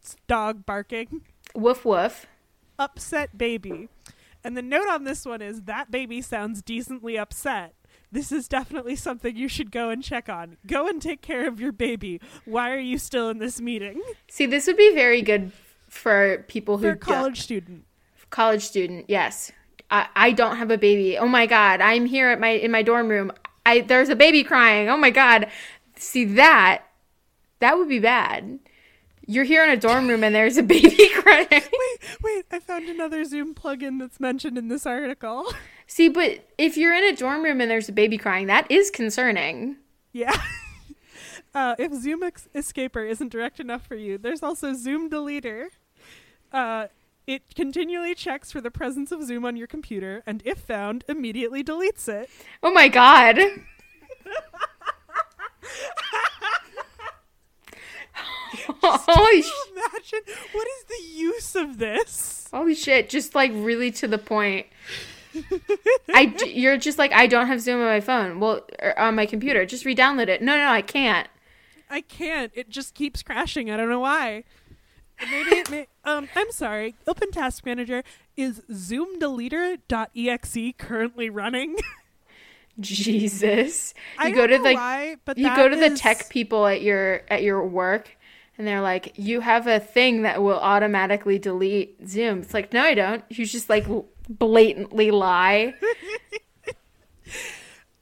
[0.00, 1.22] It's dog barking.
[1.54, 2.26] Woof woof.
[2.78, 3.88] Upset baby.
[4.44, 7.74] And the note on this one is that baby sounds decently upset.
[8.12, 10.58] This is definitely something you should go and check on.
[10.66, 12.20] Go and take care of your baby.
[12.44, 14.00] Why are you still in this meeting?
[14.30, 15.50] See, this would be very good
[15.88, 17.84] for people who For a don't- college student.
[18.30, 19.50] college student yes
[19.91, 21.16] I, I don't have a baby.
[21.18, 23.32] Oh my god i'm here at my in my dorm room.
[23.64, 24.89] I there's a baby crying.
[24.89, 25.49] Oh my god.
[25.97, 26.84] See that
[27.61, 28.59] that would be bad.
[29.28, 31.49] You're here in a dorm room and there's a baby crying.
[31.51, 35.53] Wait, wait, I found another Zoom plugin that's mentioned in this article.
[35.87, 38.91] see but if you're in a dorm room and there's a baby crying that is
[38.91, 39.76] concerning.
[40.12, 40.37] Yeah.
[41.57, 45.68] Uh, if Zoom ex- Escaper isn't direct enough for you, there's also Zoom Deleter.
[46.53, 46.89] Uh,
[47.27, 51.62] it continually checks for the presence of Zoom on your computer, and if found, immediately
[51.64, 52.29] deletes it.
[52.62, 53.39] oh my god
[58.83, 60.20] holy, sh- Imagine
[60.53, 62.49] what is the use of this?
[62.53, 64.66] holy shit just like really to the point
[66.14, 68.41] I you're just like I don't have Zoom on my phone.
[68.41, 69.66] Well, or on my computer.
[69.66, 70.41] Just re-download it.
[70.41, 71.29] No, no, I can't.
[71.91, 72.51] I can't.
[72.55, 73.70] It just keeps crashing.
[73.70, 74.45] I don't know why.
[75.30, 75.86] Maybe.
[76.04, 76.94] Um, I'm sorry.
[77.06, 78.02] Open Task Manager
[78.36, 81.76] is ZoomDeleter.exe currently running.
[82.80, 83.94] Jesus.
[84.18, 86.66] I You don't go to know like why, but you go to the tech people
[86.66, 88.18] at your at your work
[88.58, 92.82] and they're like, "You have a thing that will automatically delete Zoom." It's like, "No,
[92.82, 93.86] I don't." You just like
[94.28, 95.74] blatantly lie.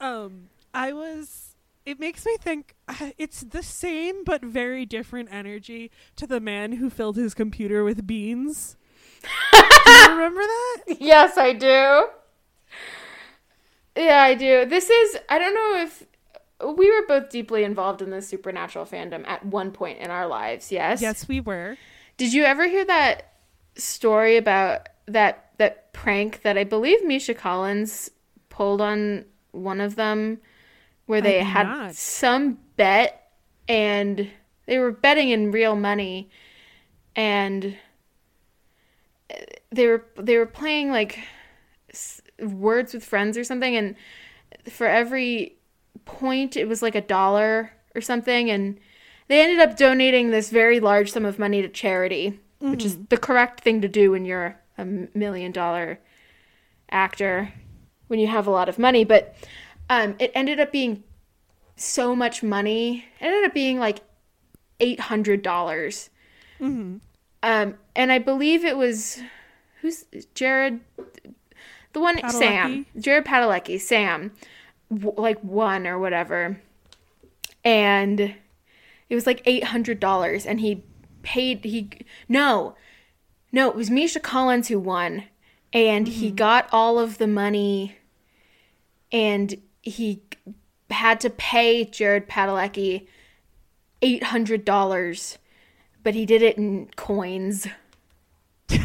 [0.00, 1.43] um i was
[1.86, 6.72] it makes me think uh, it's the same but very different energy to the man
[6.72, 8.76] who filled his computer with beans
[9.84, 12.06] do you remember that yes, I do.
[13.96, 14.64] Yeah, I do.
[14.64, 16.06] This is I don't know if
[16.76, 20.72] we were both deeply involved in the supernatural fandom at one point in our lives.
[20.72, 21.00] Yes.
[21.00, 21.76] yes we were
[22.16, 23.32] Did you ever hear that
[23.76, 28.10] story about that that prank that I believe Misha Collins
[28.48, 30.40] pulled on one of them
[31.06, 31.94] where they had not.
[31.94, 33.30] some bet
[33.68, 34.30] and
[34.66, 36.30] they were betting in real money
[37.16, 37.76] and
[39.70, 41.20] they were they were playing like
[42.40, 43.94] words with friends or something and
[44.68, 45.56] for every
[46.04, 48.78] point it was like a dollar or something and
[49.28, 53.04] they ended up donating this very large sum of money to charity which is mm-hmm.
[53.10, 55.98] the correct thing to do when you're a million dollar
[56.90, 57.52] actor
[58.08, 59.36] when you have a lot of money but
[59.90, 61.02] um, it ended up being
[61.76, 63.04] so much money.
[63.20, 64.00] It ended up being like
[64.80, 66.08] $800
[66.58, 66.96] hmm
[67.42, 69.20] um, and I believe it was
[69.82, 70.80] who's Jared,
[71.92, 74.32] the one Sam, Jared Padalecki, Sam,
[74.90, 76.58] w- like won or whatever,
[77.62, 78.18] and
[79.10, 80.84] it was like eight hundred dollars, and he
[81.22, 81.90] paid he
[82.30, 82.76] no,
[83.52, 85.24] no, it was Misha Collins who won,
[85.72, 87.98] and he got all of the money,
[89.12, 90.22] and he
[90.90, 93.06] had to pay Jared Padalecki
[94.02, 95.38] eight hundred dollars
[96.04, 97.66] but he did it in coins.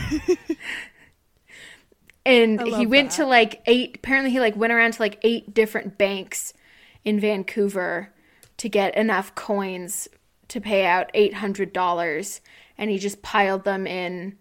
[2.25, 3.17] and he went that.
[3.17, 6.53] to like eight apparently he like went around to like eight different banks
[7.05, 8.11] in Vancouver
[8.57, 10.07] to get enough coins
[10.47, 12.39] to pay out $800
[12.77, 14.37] and he just piled them in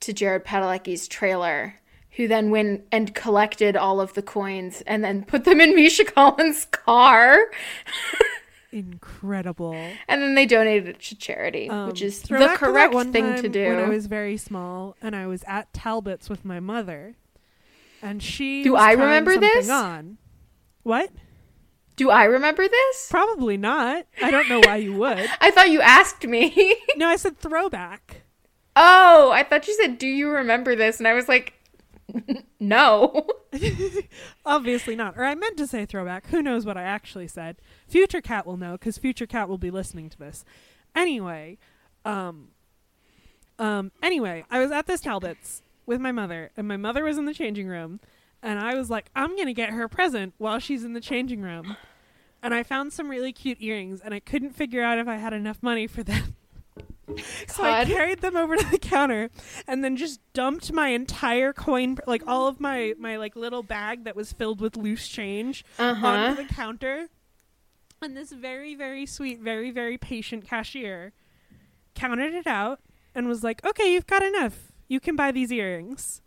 [0.00, 1.80] to Jared Padalecki's trailer,
[2.16, 6.04] who then went and collected all of the coins and then put them in Misha
[6.04, 7.38] Collins' car.
[8.72, 9.74] Incredible.
[10.08, 13.36] and then they donated it to charity, Um, which is the to correct one thing
[13.40, 13.68] to do.
[13.68, 17.14] When I was very small and I was at Talbot's with my mother,
[18.02, 19.70] and she Do I remember this?
[19.70, 20.18] On
[20.82, 21.10] what?
[21.96, 23.06] do I remember this?
[23.08, 24.06] Probably not.
[24.20, 25.24] I don't know why you would.
[25.40, 26.76] I thought you asked me.
[26.96, 28.22] No, I said throwback.
[28.74, 31.52] oh, I thought you said, "Do you remember this?" And I was like,
[32.60, 33.26] "No."
[34.46, 35.16] Obviously not.
[35.16, 36.26] Or I meant to say throwback.
[36.26, 37.56] Who knows what I actually said?
[37.86, 40.44] Future Cat will know because Future Cat will be listening to this.
[40.94, 41.58] Anyway,
[42.04, 42.48] um,
[43.58, 47.26] um, anyway, I was at this Talbot's with my mother, and my mother was in
[47.26, 48.00] the changing room,
[48.42, 51.42] and I was like, I'm gonna get her a present while she's in the changing
[51.42, 51.76] room,
[52.42, 55.32] and I found some really cute earrings, and I couldn't figure out if I had
[55.32, 56.36] enough money for them.
[57.48, 59.30] So I carried them over to the counter
[59.66, 64.04] and then just dumped my entire coin, like all of my my like little bag
[64.04, 66.06] that was filled with loose change, Uh huh.
[66.06, 67.08] onto the counter.
[68.02, 71.12] And this very very sweet, very very patient cashier
[71.94, 72.80] counted it out
[73.14, 74.72] and was like, "Okay, you've got enough.
[74.88, 76.20] You can buy these earrings."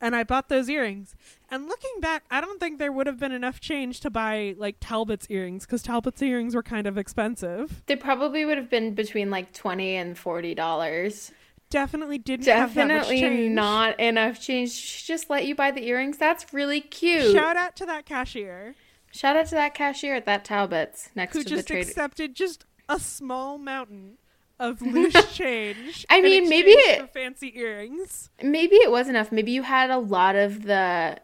[0.00, 1.14] And I bought those earrings.
[1.54, 4.76] And looking back, I don't think there would have been enough change to buy like
[4.80, 7.84] Talbot's earrings because Talbot's earrings were kind of expensive.
[7.86, 11.30] They probably would have been between like twenty and forty dollars.
[11.70, 14.72] Definitely didn't have that much Definitely not enough change.
[14.72, 16.18] She just let you buy the earrings.
[16.18, 17.32] That's really cute.
[17.32, 18.74] Shout out to that cashier
[19.12, 21.86] Shout out to that cashier at that Talbot's next who to just the trade.
[21.86, 24.18] accepted just a small mountain
[24.58, 26.04] of loose change.
[26.10, 28.30] I mean, maybe it- for fancy earrings.
[28.42, 29.30] Maybe it was enough.
[29.30, 31.18] Maybe you had a lot of the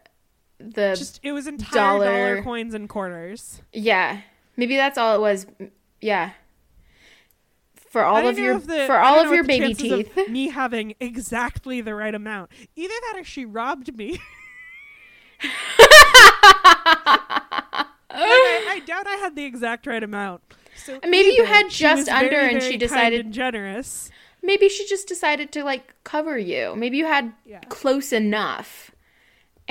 [0.61, 3.61] the Just it was entire dollar- dollar, coins and quarters.
[3.73, 4.21] yeah.
[4.57, 5.45] Maybe that's all it was.
[6.01, 6.31] Yeah.
[7.89, 10.15] For all of your the- for all of your baby teeth.
[10.29, 12.51] me having exactly the right amount.
[12.75, 14.19] Either that or she robbed me.
[18.13, 20.41] I, I doubt I had the exact right amount.
[20.75, 23.33] So Maybe you either had she just under very, and very she kind decided- and
[23.33, 24.09] generous.
[24.43, 26.75] Maybe she just decided to like cover you.
[26.75, 27.59] Maybe you had Yeah.
[27.69, 28.90] close enough.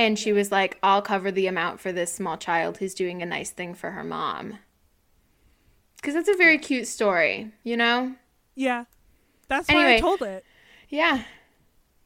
[0.01, 3.27] And she was like, I'll cover the amount for this small child who's doing a
[3.27, 4.59] nice thing for her mom.
[5.97, 8.15] Because that's a very cute story, you know?
[8.55, 8.85] Yeah,
[9.49, 10.43] that's why I told it.
[10.89, 11.25] Yeah.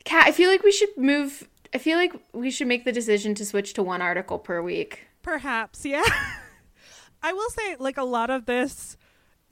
[0.05, 1.49] Kat, I feel like we should move.
[1.73, 5.07] I feel like we should make the decision to switch to one article per week.
[5.23, 6.03] Perhaps, yeah.
[7.23, 8.97] I will say, like, a lot of this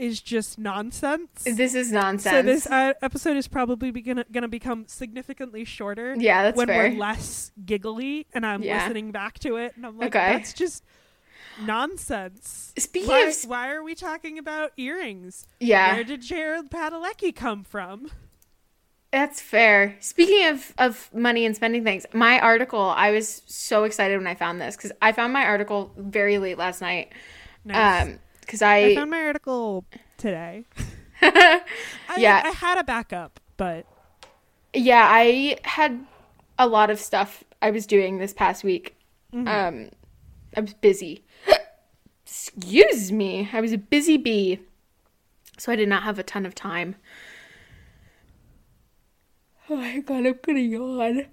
[0.03, 1.45] is just nonsense.
[1.45, 2.35] This is nonsense.
[2.35, 6.67] So this uh, episode is probably be- gonna, gonna become significantly shorter yeah, that's when
[6.67, 6.91] fair.
[6.91, 8.83] we're less giggly, and I'm Yeah.
[8.83, 10.33] listening back to it, and I'm like, Okay.
[10.33, 10.83] that's just
[11.65, 12.73] nonsense.
[12.79, 15.47] Speaking Why, of, why are we talking about earrings?
[15.61, 18.11] yeah, Where did Gerald Padalecki come from?
[19.11, 19.95] that's fair.
[20.01, 22.81] Speaking of of money and spending things, my article.
[22.81, 26.57] I was so excited when I found this because I found my article very late
[26.57, 27.13] last night.
[27.65, 28.07] Nice.
[28.09, 29.85] Um, because I I, found my article
[30.19, 30.65] today.
[31.23, 31.63] I,
[32.19, 32.43] Yeah.
[32.45, 33.87] I had a backup, but
[34.75, 36.05] yeah, I had
[36.59, 38.97] a lot of stuff I was doing this past week.
[39.33, 39.49] Mhm.
[39.49, 39.91] Um,
[40.57, 41.25] I was busy.
[42.27, 43.49] Excuse me.
[43.53, 44.61] I was a busy bee.
[45.59, 46.97] So I did not have a ton of time.
[49.71, 51.27] Oh my god, I'm gonna yawn.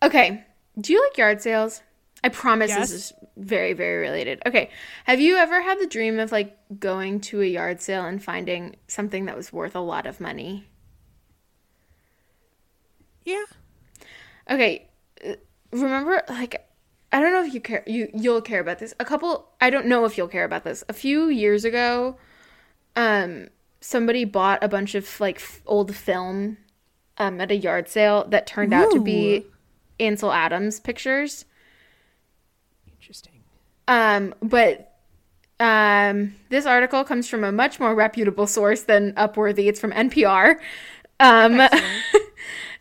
[0.03, 0.45] okay.
[0.79, 1.83] Do you like yard sales?
[2.23, 2.91] I promise Yes.
[2.91, 4.41] this is very, very related.
[4.47, 4.71] Okay.
[5.05, 8.77] Have you ever had the dream of like going to a yard sale and finding
[8.87, 10.69] something that was worth a lot of money?
[13.25, 13.45] yeah.
[14.51, 14.89] Okay,
[15.27, 15.35] uh,
[15.73, 16.69] remember like
[17.13, 18.95] I don't know if you care you you'll care about this.
[19.01, 20.85] A couple I don't know if you'll care about this.
[20.89, 22.17] A few years ago,
[22.97, 23.49] um
[23.81, 26.59] somebody bought a bunch of like f- old film
[27.19, 29.47] um at a yard sale that turned out to be
[29.99, 31.45] Ansel Adams pictures.
[33.89, 34.93] Um but
[35.61, 39.69] um this article comes from a much more reputable source than Upworthy.
[39.69, 40.59] It's from NPR.
[41.21, 41.61] Um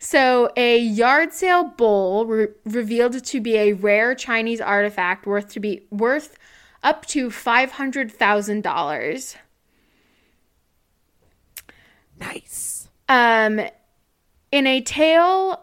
[0.04, 5.60] So, a yard sale bowl re- revealed to be a rare Chinese artifact worth to
[5.60, 6.38] be worth
[6.82, 9.34] up to five hundred thousand dollars.
[12.20, 12.90] Nice.
[13.08, 13.62] Um,
[14.52, 15.62] in a tale,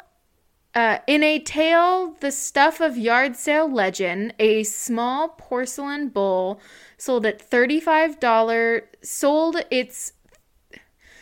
[0.74, 6.62] uh, in a tale, the stuff of yard sale legend, a small porcelain bowl
[6.98, 10.14] sold at thirty-five dollar sold its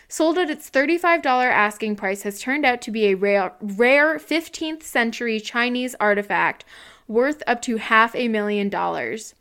[0.09, 4.81] sold at its $35 asking price has turned out to be a rare rare 15th
[4.81, 6.65] century Chinese artifact
[7.07, 9.35] worth up to half a million dollars.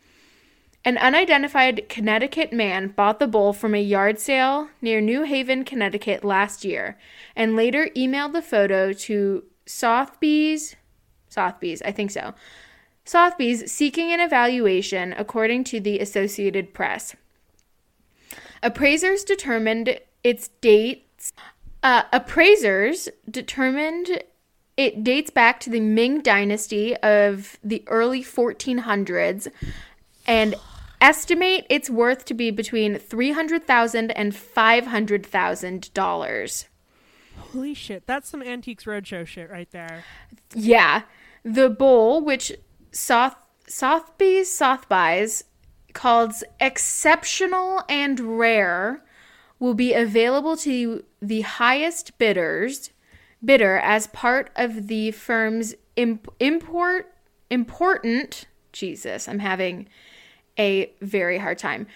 [0.84, 6.24] An unidentified Connecticut man bought the bowl from a yard sale near New Haven, Connecticut
[6.24, 6.98] last year
[7.34, 10.76] and later emailed the photo to Sotheby's.
[11.28, 12.34] Sotheby's, I think so.
[13.04, 17.16] Sotheby's seeking an evaluation, according to the Associated Press.
[18.62, 21.32] Appraisers determined its dates.
[21.82, 24.22] Uh, appraisers determined
[24.76, 29.48] it dates back to the Ming Dynasty of the early 1400s
[30.26, 30.54] and
[31.00, 36.66] estimate its worth to be between $300,000 and $500,000.
[37.52, 40.04] Holy shit, that's some Antiques Roadshow shit right there.
[40.54, 41.02] Yeah.
[41.44, 42.52] The bowl, which
[42.92, 43.36] Soth-
[43.66, 45.44] Sotheby's Sotheby's
[45.92, 49.02] calls exceptional and rare,
[49.58, 52.90] will be available to the highest bidders
[53.44, 57.14] bidder as part of the firm's imp- import
[57.50, 59.88] important Jesus, I'm having
[60.58, 61.86] a very hard time.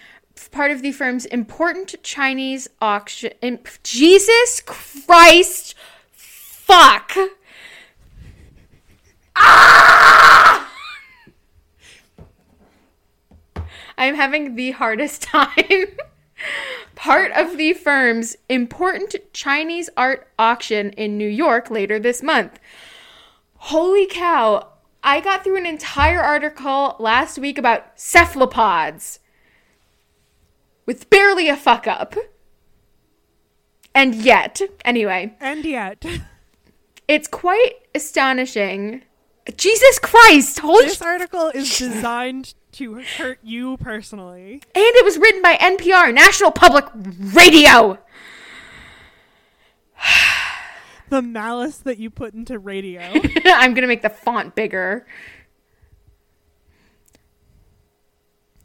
[0.53, 3.31] Part of the firm's important Chinese auction.
[3.41, 5.73] Imp- Jesus Christ!
[6.11, 7.15] Fuck!
[9.35, 10.71] Ah!
[13.97, 15.97] I'm having the hardest time.
[16.95, 22.59] Part of the firm's important Chinese art auction in New York later this month.
[23.55, 24.67] Holy cow!
[25.03, 29.19] I got through an entire article last week about cephalopods
[30.85, 32.15] with barely a fuck up.
[33.95, 36.03] And yet, anyway, And yet,
[37.07, 39.03] it's quite astonishing.
[39.57, 40.59] Jesus Christ!
[40.59, 44.53] Holy this article is designed to hurt you personally.
[44.53, 47.99] And it was written by NPR, National Public Radio.
[51.09, 53.01] The malice that you put into radio.
[53.45, 55.05] I'm going to make the font bigger.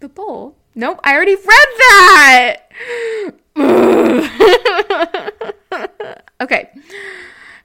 [0.01, 0.57] The bowl?
[0.75, 2.57] Nope, I already read that.
[6.41, 6.71] okay.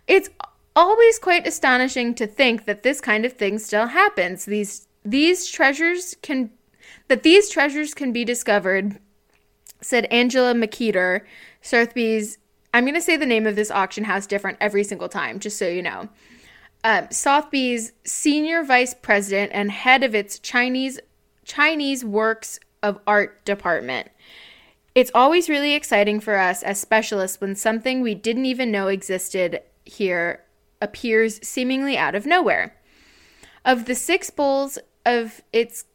[0.07, 0.29] It's
[0.75, 4.45] always quite astonishing to think that this kind of thing still happens.
[4.45, 6.49] These these treasures can
[7.07, 8.99] that these treasures can be discovered,
[9.81, 11.21] said Angela McKeeter,
[11.61, 12.39] Sotheby's
[12.73, 15.59] I'm going to say the name of this auction house different every single time, just
[15.59, 16.09] so you know.
[16.83, 20.99] Um, Sotheby's senior vice president and head of its Chinese
[21.45, 24.09] Chinese works of art department.
[24.95, 29.61] It's always really exciting for us as specialists when something we didn't even know existed
[29.85, 30.43] here
[30.81, 32.75] appears seemingly out of nowhere.
[33.65, 35.85] Of the six bowls of its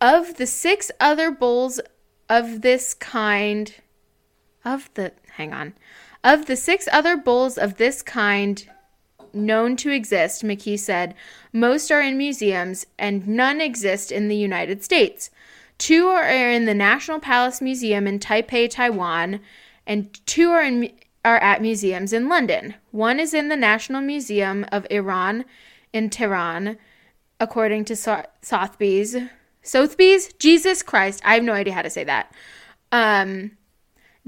[0.00, 1.80] of the six other bowls
[2.28, 3.74] of this kind
[4.64, 5.74] of the hang on
[6.22, 8.68] of the six other bowls of this kind
[9.32, 11.14] known to exist mckee said
[11.52, 15.30] most are in museums and none exist in the united states.
[15.78, 19.40] Two are in the national palace museum in taipei taiwan
[19.86, 20.92] and two are in
[21.24, 22.74] are at museums in london.
[22.90, 25.44] One is in the national museum of iran
[25.92, 26.78] in tehran
[27.40, 29.16] according to so- sotheby's
[29.62, 30.32] sotheby's?
[30.34, 32.32] Jesus christ i have no idea how to say that.
[32.92, 33.57] Um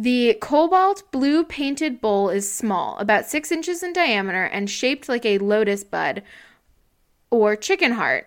[0.01, 5.27] the cobalt blue painted bowl is small, about six inches in diameter, and shaped like
[5.27, 6.23] a lotus bud
[7.31, 8.27] or chicken heart,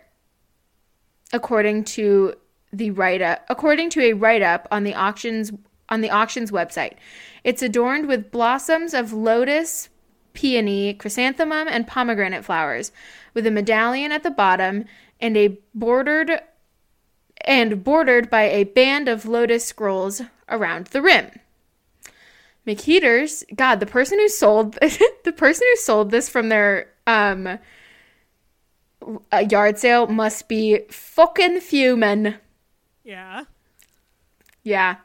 [1.32, 2.36] according to
[2.72, 3.44] the write up.
[3.50, 5.52] According to a write up on the auctions
[5.90, 6.94] on the auction's website,
[7.44, 9.90] it's adorned with blossoms of lotus,
[10.34, 12.92] peony, chrysanthemum, and pomegranate flowers,
[13.34, 14.86] with a medallion at the bottom
[15.20, 16.40] and a bordered
[17.42, 21.32] and bordered by a band of lotus scrolls around the rim.
[22.68, 24.74] McHeaters, God, the person who sold
[25.24, 27.60] the person who sold this from their um
[29.32, 32.36] a yard sale must be fucking fuming.
[33.04, 33.44] Yeah.
[34.64, 34.96] Yeah.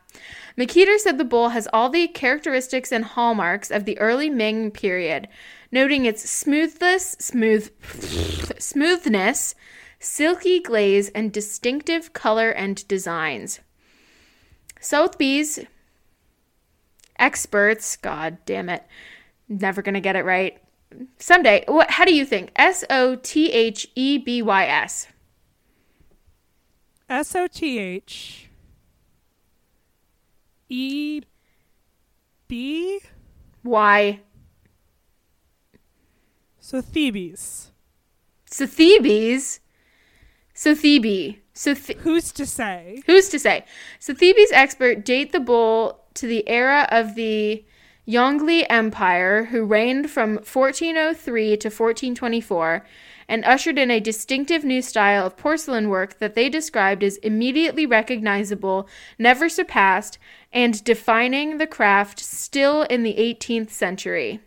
[0.56, 5.28] McKeeter said the bowl has all the characteristics and hallmarks of the early Ming period,
[5.70, 7.70] noting its smoothness, smooth
[8.58, 9.54] smoothness,
[9.98, 13.60] silky glaze, and distinctive color and designs.
[14.80, 15.60] Sotheby's
[17.18, 18.84] experts, god damn it,
[19.48, 20.60] never gonna get it right.
[21.18, 21.90] Someday, what?
[21.90, 22.50] How do you think?
[22.56, 25.08] S O T H E B Y S.
[27.08, 28.48] S O T H
[30.68, 31.22] E
[32.46, 33.00] B
[33.64, 34.20] Y.
[36.60, 37.70] So Thebes.
[38.46, 39.60] So Thebes.
[40.58, 41.40] Sotheby's.
[41.42, 41.42] Sotheby.
[41.54, 43.02] Soth- Who's to say?
[43.06, 43.64] Who's to say?
[44.00, 47.64] So Thebe's expert date the bull to the era of the
[48.06, 52.86] Yongle Empire, who reigned from 1403 to 1424
[53.28, 57.84] and ushered in a distinctive new style of porcelain work that they described as immediately
[57.84, 58.88] recognizable,
[59.18, 60.18] never surpassed,
[60.52, 64.40] and defining the craft still in the 18th century.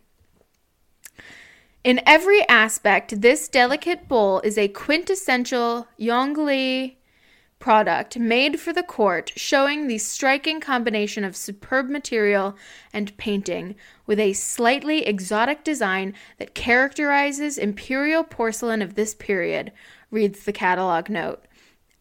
[1.83, 6.95] In every aspect, this delicate bowl is a quintessential Yongle
[7.61, 12.57] product made for the court, showing the striking combination of superb material
[12.91, 19.71] and painting with a slightly exotic design that characterizes imperial porcelain of this period,
[20.09, 21.45] reads the catalog note.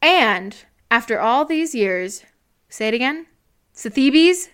[0.02, 0.56] And
[0.90, 2.24] after all these years,
[2.68, 3.26] say it again?
[3.74, 4.48] Thebes?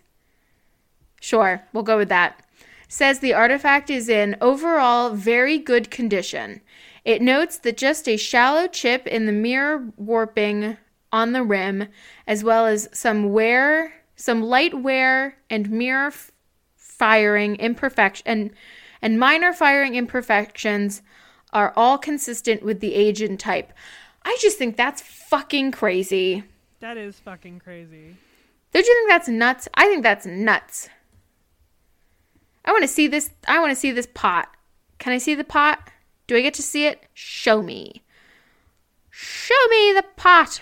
[1.21, 2.43] Sure, we'll go with that.
[2.89, 6.61] Says the artifact is in overall very good condition.
[7.05, 10.77] It notes that just a shallow chip in the mirror warping
[11.17, 11.89] on the rim,
[12.27, 16.31] as well as some wear, some light wear and mirror f-
[16.77, 18.51] firing imperfection and
[19.01, 21.03] and minor firing imperfections
[21.53, 23.73] are all consistent with the age and type.
[24.25, 26.45] I just think that's fucking crazy.
[26.81, 28.17] That is fucking crazy.
[28.73, 29.69] Don't you think that's nuts?
[29.75, 30.89] I think that's nuts.
[32.65, 33.31] I want to see this.
[33.47, 34.49] I want to see this pot.
[34.99, 35.91] Can I see the pot?
[36.27, 37.07] Do I get to see it?
[37.15, 38.03] Show me.
[39.11, 40.61] Show me the pot.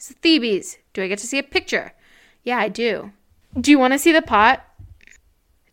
[0.00, 0.78] It's Thebes.
[0.94, 1.92] Do I get to see a picture?
[2.42, 3.12] Yeah, I do.
[3.60, 4.64] Do you want to see the pot?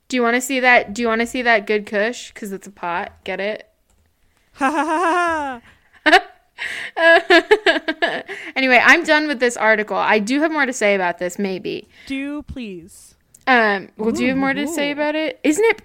[0.09, 0.93] Do you want to see that?
[0.93, 2.33] Do you want to see that good Kush?
[2.33, 3.13] Because it's a pot.
[3.23, 3.69] Get it?
[4.55, 5.61] Ha ha ha
[6.03, 6.21] ha.
[8.57, 9.95] anyway, I'm done with this article.
[9.95, 11.87] I do have more to say about this, maybe.
[12.07, 13.15] Do please.
[13.45, 15.39] Um, well, do you have more to Ooh, say about it?
[15.41, 15.81] Isn't it?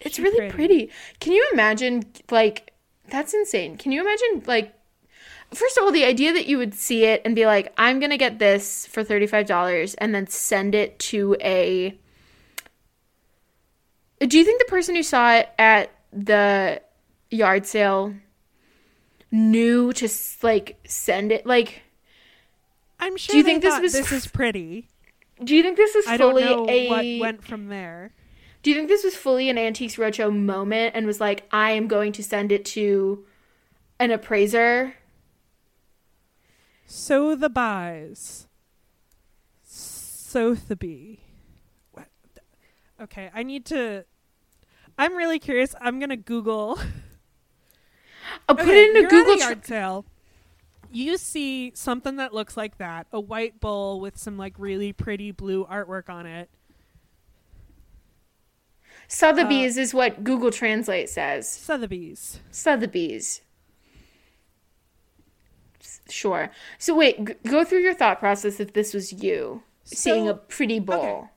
[0.00, 0.54] It's She's really pretty.
[0.54, 0.90] pretty.
[1.20, 2.04] Can you imagine?
[2.30, 2.72] Like,
[3.10, 3.76] that's insane.
[3.76, 4.44] Can you imagine?
[4.46, 4.72] Like,
[5.54, 8.18] first of all, the idea that you would see it and be like, "I'm gonna
[8.18, 11.98] get this for thirty five dollars," and then send it to a.
[14.20, 16.80] Do you think the person who saw it at the
[17.30, 18.14] yard sale
[19.30, 20.08] knew to
[20.42, 21.44] like send it?
[21.46, 21.82] Like,
[23.00, 24.88] I'm sure Do you think this was this is pretty.
[25.42, 26.88] do you think this is fully a?
[26.88, 28.12] what went from there.
[28.62, 31.88] Do you think this was fully an Antiques Roadshow moment and was like, I am
[31.88, 33.24] going to send it to
[33.98, 34.94] an appraiser?
[36.94, 38.48] So the buys.
[39.62, 41.20] Sotheby.
[41.92, 42.06] What?
[43.00, 44.04] Okay, I need to.
[44.98, 45.74] I'm really curious.
[45.80, 46.78] I'm gonna Google.
[48.46, 49.32] I'll put Okay, it in a Google.
[49.32, 50.04] At a Tra- yard sale.
[50.92, 55.30] You see something that looks like that, a white bowl with some like really pretty
[55.30, 56.50] blue artwork on it.
[59.08, 61.48] Sotheby's Uh, is what Google Translate says.
[61.48, 62.40] Sotheby's.
[62.50, 63.40] Sotheby's.
[66.08, 66.50] Sure.
[66.78, 70.78] So wait, g- go through your thought process if this was you seeing a pretty
[70.80, 71.28] bowl.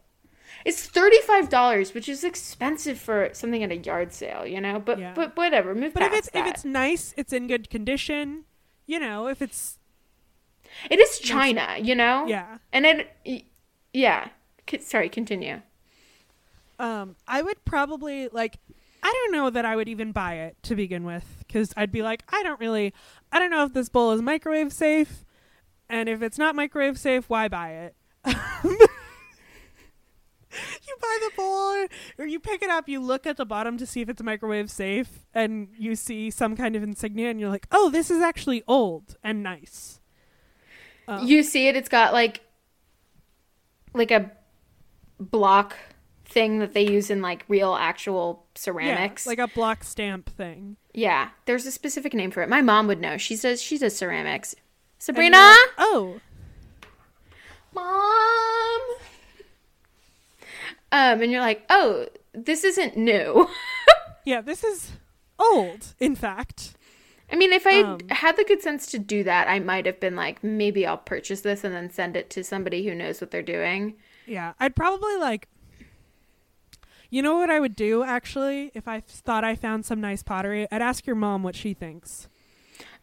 [0.65, 4.79] It's thirty-five dollars, which is expensive for something at a yard sale, you know.
[4.79, 5.13] But Yeah.
[5.13, 5.75] but whatever.
[5.75, 6.47] Move But if it's that.
[6.47, 8.45] if it's nice, it's in good condition.
[8.87, 9.77] You know, if it's
[10.89, 12.25] it is China, you know.
[12.25, 12.57] yeah.
[12.73, 13.45] And it,
[13.93, 14.29] yeah.
[14.69, 15.61] C- sorry, continue.
[16.79, 18.57] Um, I would probably like.
[19.05, 22.01] I don't know that I would even buy it to begin with because I'd be
[22.01, 22.91] like, I don't really,
[23.31, 25.23] I don't know if this bowl is microwave safe,
[25.87, 27.95] and if it's not microwave safe, why buy it?
[28.25, 28.33] you
[30.99, 31.85] buy the bowl,
[32.17, 34.71] or you pick it up, you look at the bottom to see if it's microwave
[34.71, 38.63] safe, and you see some kind of insignia, and you're like, oh, this is actually
[38.67, 39.99] old and nice.
[41.07, 41.75] Um, you see it.
[41.75, 42.41] It's got like,
[43.93, 44.31] like a
[45.19, 45.75] block
[46.35, 49.25] thing that they use in like real actual ceramics.
[49.25, 50.75] yeah, like a block stamp thing.
[50.93, 52.49] Yeah, there's a specific name for it.
[52.49, 53.17] My mom would know.
[53.17, 54.53] She says she does ceramics.
[54.99, 56.19] Sabrina, like, oh,
[57.73, 58.81] mom.
[60.91, 63.47] Um, and you're like, oh, this isn't new.
[64.25, 64.91] yeah, this is
[65.39, 65.93] old.
[65.99, 66.73] In fact.
[67.31, 69.99] I mean, if I Um, had the good sense to do that, I might have
[69.99, 73.31] been like, maybe I'll purchase this and then send it to somebody who knows what
[73.31, 73.95] they're doing.
[74.27, 75.47] Yeah, I'd probably like.
[77.09, 80.67] You know what I would do actually if I thought I found some nice pottery?
[80.71, 82.27] I'd ask your mom what she thinks.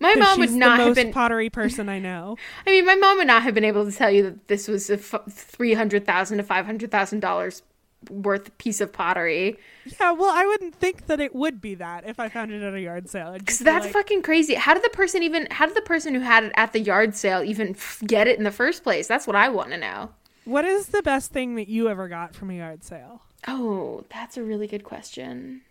[0.00, 1.12] My mom would not the have most been.
[1.12, 2.36] pottery person I know.
[2.66, 4.90] I mean, my mom would not have been able to tell you that this was
[4.90, 7.62] a f- three hundred thousand to five hundred thousand dollars
[8.10, 9.56] worth piece of pottery.
[10.00, 12.74] Yeah, well, I wouldn't think that it would be that if I found it at
[12.74, 13.34] a yard sale.
[13.38, 14.54] Because that's like, fucking crazy.
[14.56, 15.46] How did the person even?
[15.52, 18.38] How did the person who had it at the yard sale even f- get it
[18.38, 19.06] in the first place?
[19.06, 20.10] That's what I want to know.
[20.44, 23.22] What is the best thing that you ever got from a yard sale?
[23.46, 25.62] Oh, that's a really good question.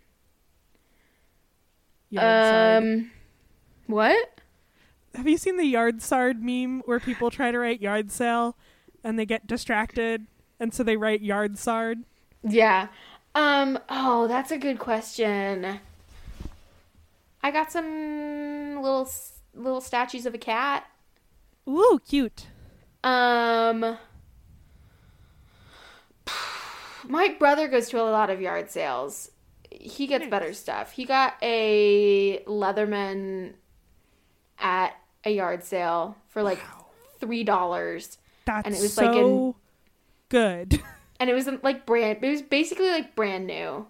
[2.10, 2.84] Yard sard.
[2.84, 3.10] Um,
[3.86, 4.40] what?
[5.14, 8.56] Have you seen the yard sard meme where people try to write yard sale
[9.04, 10.26] and they get distracted
[10.58, 12.04] and so they write yard sard?
[12.42, 12.88] Yeah.
[13.34, 15.80] Um, oh, that's a good question.
[17.42, 19.08] I got some little
[19.54, 20.86] little statues of a cat.
[21.68, 22.46] Ooh, cute.
[23.04, 23.98] Um
[27.08, 29.30] My brother goes to a lot of yard sales.
[29.70, 30.30] He gets Nice.
[30.30, 30.92] better stuff.
[30.92, 33.54] He got a Leatherman
[34.58, 34.94] at
[35.24, 36.86] a yard sale for like Wow.
[37.20, 39.54] three dollars, That's And it was so like in-
[40.28, 40.82] good.
[41.20, 42.18] and it was like brand.
[42.22, 43.86] It was basically like brand new.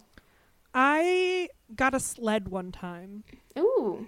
[0.74, 3.24] I got a sled one time.
[3.58, 4.06] Ooh,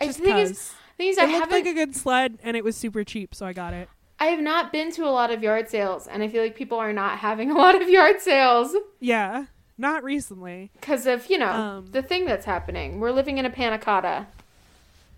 [0.00, 0.74] I Just think is 'cause.
[0.96, 3.52] thing is It looked like a good sled, and it was super cheap, so I
[3.52, 3.88] got it.
[4.20, 6.78] I have not been to a lot of yard sales, and I feel like people
[6.78, 9.46] are not having a lot of yard sales Yeah,
[9.76, 10.70] not recently.
[10.80, 13.00] because of you know Um, the thing that's happening.
[13.00, 14.26] We're living in a panna cotta.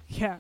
[0.09, 0.39] Yeah.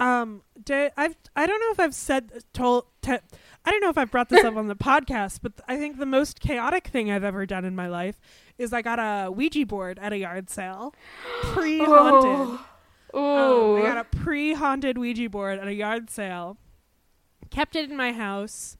[0.00, 3.18] Um, did, I've I don't know if I've said told te-
[3.64, 6.06] I don't know if I've brought this up on the podcast, but I think the
[6.06, 8.20] most chaotic thing I've ever done in my life
[8.58, 10.94] is I got a Ouija board at a yard sale,
[11.42, 12.60] pre-haunted.
[13.16, 13.18] Ooh.
[13.18, 16.58] Um, I got a pre-haunted Ouija board at a yard sale.
[17.50, 18.76] Kept it in my house,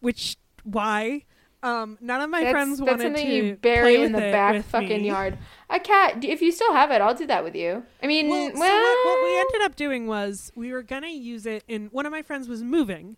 [0.00, 1.24] which why?
[1.62, 4.18] Um, none of my that's, friends that's wanted something to you bury play in the
[4.18, 5.08] back fucking me.
[5.08, 5.36] yard.
[5.68, 6.24] A cat.
[6.24, 7.82] If you still have it, I'll do that with you.
[8.02, 11.08] I mean, Well, well, so what, what we ended up doing was we were gonna
[11.08, 13.16] use it in one of my friends was moving,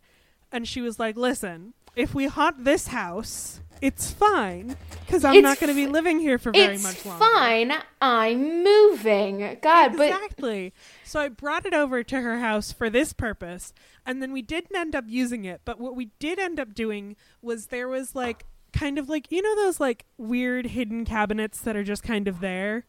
[0.51, 5.43] and she was like, "Listen, if we haunt this house, it's fine because I'm It's
[5.43, 7.73] not gonna be living here for very much longer." It's fine.
[8.01, 9.59] I'm moving.
[9.63, 10.73] God, but Exactly.
[11.13, 13.75] So I brought it over to her house for this purpose,
[14.07, 15.61] and then we didn't end up using it.
[15.67, 19.43] But what we did end up doing was there was like kind of like you
[19.43, 22.87] know those like weird hidden cabinets that are just kind of there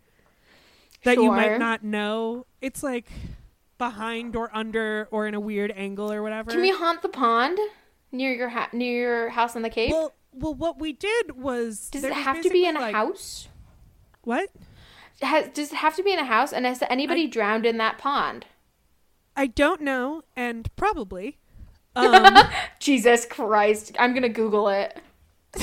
[1.03, 2.45] that you might not know.
[2.61, 3.11] It's like
[3.78, 6.51] behind or under or in a weird angle or whatever.
[6.51, 7.59] can we haunt the pond
[8.13, 9.91] near your ha- near your house on the cape?
[9.91, 12.95] well, well, what we did was does there it have to be in a like-
[12.95, 13.49] house?
[14.24, 14.49] What?
[15.24, 16.51] Has, does it have to be in a house?
[16.53, 18.45] And has anybody drowned in that pond?
[19.36, 21.38] I don't know, and probably.
[21.95, 22.36] Um,
[22.80, 23.95] Jesus Christ.
[23.99, 24.99] I'm going to Google it.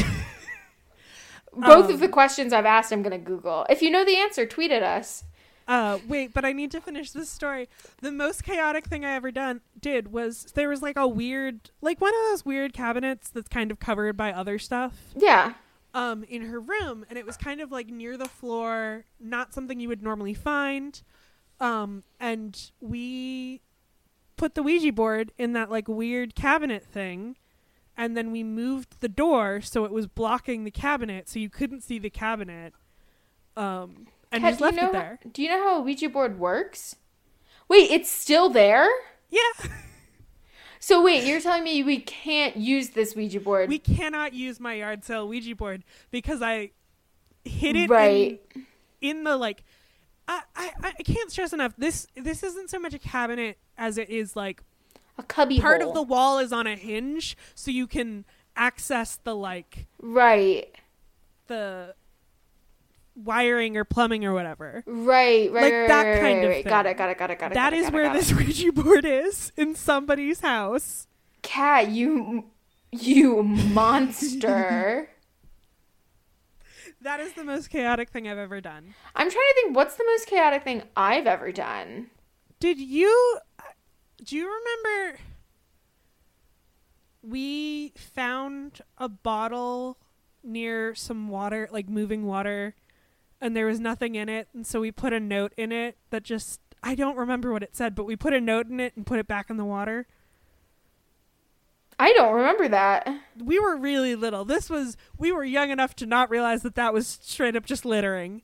[1.53, 3.67] Both Um, of the questions I've asked, I'm going to Google.
[3.69, 5.25] If you know the answer, tweet at us.
[5.67, 7.69] Uh, wait, but I need to finish this story.
[8.01, 12.01] The most chaotic thing I ever done did was there was like a weird, like
[12.01, 15.55] one of those weird cabinets that's kind of covered by other stuff, Yeah.
[15.93, 19.81] Um, in her room, and it was kind of like near the floor, not something
[19.81, 21.03] you would normally find,
[21.59, 23.61] um, and we
[24.37, 27.37] put the Ouija board in that like weird cabinet thing,
[27.97, 31.83] and then we moved the door so it was blocking the cabinet, so you couldn't
[31.83, 32.73] see the cabinet,
[33.57, 35.19] um, and Cat, just do you left know it there.
[35.33, 36.95] do you know how a Ouija board works?
[37.69, 38.89] Wait, it's still there?
[39.29, 39.41] Yeah.
[40.83, 43.69] So wait, you're telling me we can't use this Ouija board?
[43.69, 46.71] we cannot use my yard sale Ouija board because I
[47.45, 48.41] hid it Right.
[48.55, 48.67] in,
[49.01, 49.63] in the like.
[50.27, 51.75] I, I I can't stress enough.
[51.77, 54.63] This this isn't so much a cabinet as it is like
[55.19, 55.91] a cubby part hole.
[55.91, 58.25] of the wall is on a hinge, so you can
[58.57, 60.73] access the like right,
[61.49, 61.95] the
[63.25, 64.83] wiring or plumbing or whatever.
[64.87, 66.65] right, right, Like right, that right, kind right, of right.
[66.65, 67.55] Got it, got it, got it, got it.
[67.55, 68.13] That got it, is got where it.
[68.13, 71.07] this Ouija board is in somebody's house.
[71.43, 71.89] cat.
[71.91, 72.45] You,
[72.93, 75.11] you monster.
[77.03, 78.93] That is the most chaotic thing I've ever done.
[79.17, 79.75] I'm trying to think.
[79.75, 82.11] What's the most chaotic thing I've ever done?
[82.59, 83.39] Did you
[84.23, 85.19] do you remember
[87.23, 89.97] we found a bottle
[90.43, 92.75] near some water, like moving water,
[93.41, 96.23] and there was nothing in it, and so we put a note in it that
[96.23, 99.07] just I don't remember what it said, but we put a note in it and
[99.07, 100.07] put it back in the water.
[101.99, 103.07] I don't remember that.
[103.39, 104.45] We were really little.
[104.47, 107.85] This was we were young enough to not realize that that was straight up just
[107.85, 108.43] littering.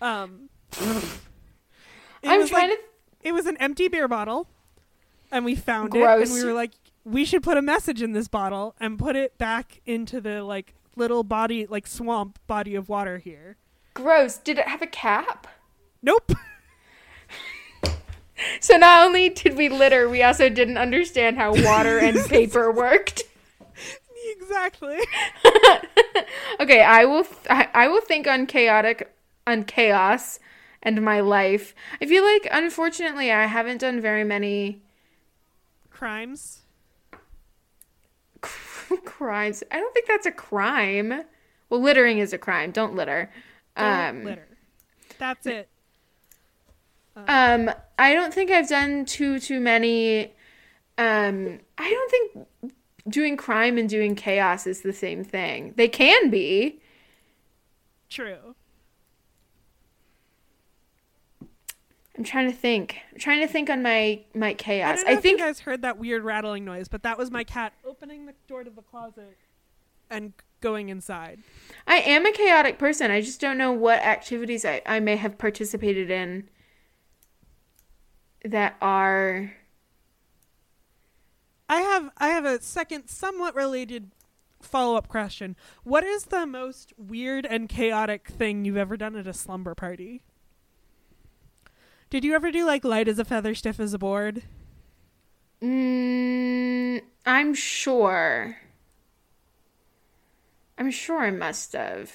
[0.00, 0.48] Um
[0.80, 1.18] it
[2.24, 2.84] I'm was trying like- to.
[3.28, 4.48] it was an empty beer bottle
[5.30, 6.72] and we found it and we were like
[7.04, 10.74] we should put a message in this bottle and put it back into the like
[10.96, 13.56] little body like swamp body of water here
[13.98, 14.36] Gross.
[14.38, 15.48] Did it have a cap?
[16.02, 16.30] nope
[18.60, 23.24] So not only did we litter, we also didn't understand how water and paper worked.
[24.36, 24.98] exactly
[26.60, 27.24] okay, I will.
[27.24, 29.12] Th- I, I will think on chaotic,
[29.44, 30.38] on chaos,
[30.80, 31.74] and my life.
[32.00, 34.82] I feel like, unfortunately, I haven't done very many
[35.90, 36.60] crimes
[39.04, 39.64] crimes.
[39.72, 41.24] I don't think that's a crime.
[41.68, 42.70] Well, littering is a crime.
[42.70, 43.30] Don't litter.
[43.78, 44.48] Don't Um, litter
[45.18, 45.68] that's it
[47.26, 50.32] um, I don't think I've done too too many.
[50.96, 52.72] Um, I don't think
[53.08, 55.74] doing crime and doing chaos is the same thing.
[55.76, 56.80] They can be.
[58.08, 58.54] true.
[62.16, 62.98] I'm trying to think.
[63.12, 64.98] I'm trying to think on my my I chaos.
[65.06, 67.72] I, if think you guys heard that weird rattling noise, but that was my cat
[67.84, 69.36] opening the door to the closet
[70.10, 71.42] and going inside.
[71.86, 73.10] I am a chaotic person.
[73.10, 76.48] I just don't know what activities I, I may have participated in
[78.44, 79.52] that are
[81.68, 84.12] I have I have a second somewhat related
[84.62, 85.56] follow-up question.
[85.84, 90.22] What is the most weird and chaotic thing you've ever done at a slumber party?
[92.10, 94.42] Did you ever do like light as a feather, stiff as a board?
[95.62, 98.56] mm, I'm sure.
[100.78, 102.12] I'm sure I must have.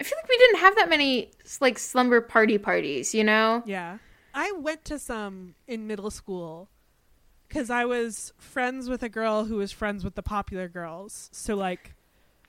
[0.00, 1.30] I feel like we didn't have that many
[1.60, 3.62] like slumber party parties, you know?
[3.66, 3.98] Yeah.
[4.34, 6.68] I went to some in middle school
[7.50, 11.28] cuz I was friends with a girl who was friends with the popular girls.
[11.32, 11.94] So like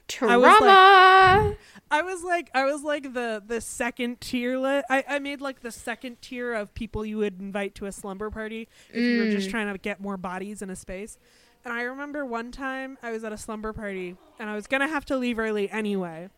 [0.07, 0.39] Trauma.
[0.39, 1.57] was like-
[1.91, 5.61] I was like I was like the the second tier li- I I made like
[5.61, 9.31] the second tier of people you would invite to a slumber party if you were
[9.31, 9.51] just Mm.
[9.51, 11.17] trying to get more bodies in a space.
[11.65, 14.81] And I remember one time I was at a slumber party and I was going
[14.81, 16.29] to have to leave early anyway.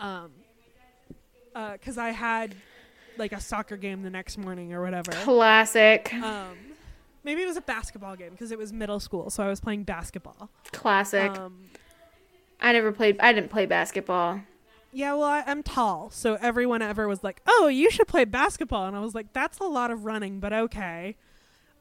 [0.00, 0.30] Um
[1.56, 2.54] uh cuz I had
[3.16, 5.10] like a soccer game the next morning or whatever.
[5.10, 6.14] Classic.
[6.14, 6.56] Um
[7.24, 9.82] maybe it was a basketball game because it was middle school, so I was playing
[9.82, 10.50] basketball.
[10.72, 11.32] Classic.
[11.36, 11.64] Um
[12.60, 14.42] I never played I didn't play basketball.
[14.92, 18.86] Yeah, well, I, I'm tall, so everyone ever was like, "Oh, you should play basketball,"
[18.86, 21.16] and I was like, "That's a lot of running, but okay."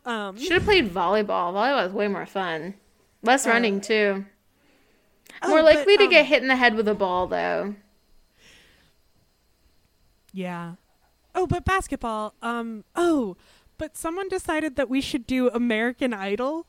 [0.08, 1.54] Um, Should have played volleyball.
[1.54, 2.76] Volleyball is way more fun.
[3.24, 4.26] Less Uh, running too.
[5.42, 7.76] oh, More but, likely to um, get hit in the head with a ball though.
[10.34, 10.74] Yeah.
[11.36, 12.34] Oh, but basketball.
[12.42, 12.84] Um.
[12.96, 13.36] Oh,
[13.78, 16.66] but someone decided that we should do American Idol.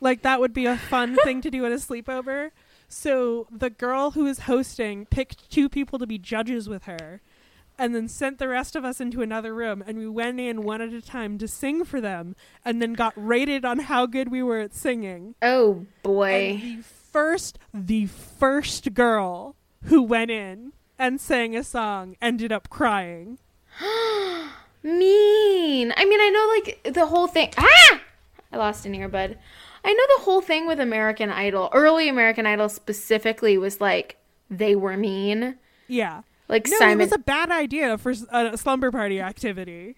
[0.00, 2.50] Like that would be a fun thing to do at a sleepover.
[2.88, 7.20] So the girl who is hosting picked two people to be judges with her,
[7.78, 10.80] and then sent the rest of us into another room, and we went in one
[10.80, 14.42] at a time to sing for them, and then got rated on how good we
[14.42, 15.34] were at singing.
[15.42, 16.60] Oh And boy.
[16.62, 23.38] the first, the first girl who went in and sang a song ended up crying.
[24.82, 25.92] mean.
[25.96, 27.50] I mean, I know like the whole thing.
[27.56, 28.00] Ah!
[28.52, 29.36] I lost an earbud.
[29.84, 34.16] I know the whole thing with American Idol, early American Idol specifically, was like
[34.50, 35.56] they were mean.
[35.88, 36.22] Yeah.
[36.48, 37.00] Like No, Simon.
[37.00, 39.96] it was a bad idea for a slumber party activity.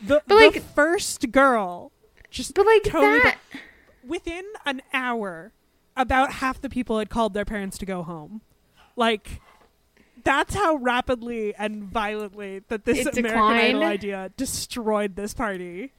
[0.00, 1.92] The, But, the like- first girl,
[2.30, 3.38] just but like totally that.
[4.06, 5.52] within an hour,
[5.96, 8.40] about half the people had called their parents to go home.
[8.96, 9.40] Like,
[10.24, 15.92] that's how rapidly and violently that this It American Idol idea destroyed this party.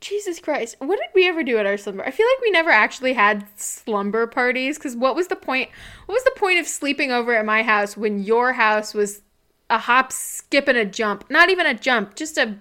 [0.00, 0.76] Jesus Christ.
[0.78, 2.04] What did we ever do at our slumber?
[2.04, 5.68] I feel like we never actually had slumber parties because what was the point?
[6.06, 9.22] What was the point of sleeping over at my house when your house was
[9.68, 11.30] a hop, skip, and a jump?
[11.30, 12.56] Not even a jump, just a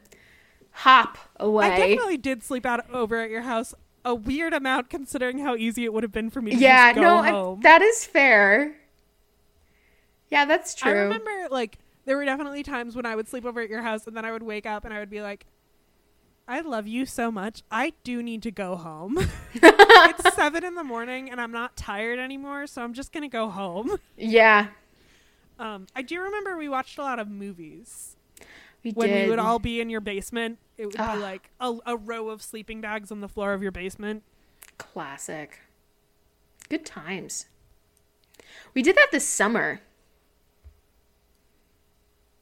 [0.71, 1.67] hop away.
[1.67, 3.73] I definitely did sleep out over at your house
[4.05, 7.01] a weird amount considering how easy it would have been for me to Yeah, go
[7.01, 7.61] no, I, home.
[7.61, 8.75] that is fair.
[10.29, 10.91] Yeah, that's true.
[10.91, 14.07] I remember like there were definitely times when I would sleep over at your house
[14.07, 15.45] and then I would wake up and I would be like,
[16.49, 17.61] I love you so much.
[17.69, 19.19] I do need to go home.
[19.53, 23.49] it's seven in the morning and I'm not tired anymore, so I'm just gonna go
[23.49, 23.97] home.
[24.17, 24.67] yeah,
[25.59, 28.15] Um, I do remember we watched a lot of movies
[28.83, 28.97] we did.
[28.97, 29.23] when did.
[29.25, 30.57] we would all be in your basement.
[30.77, 31.15] It would Ah.
[31.15, 34.23] be like a, a row of sleeping bags on the floor of your basement.
[34.79, 35.59] Classic.
[36.67, 37.45] Good times.
[38.73, 39.81] We did that this summer.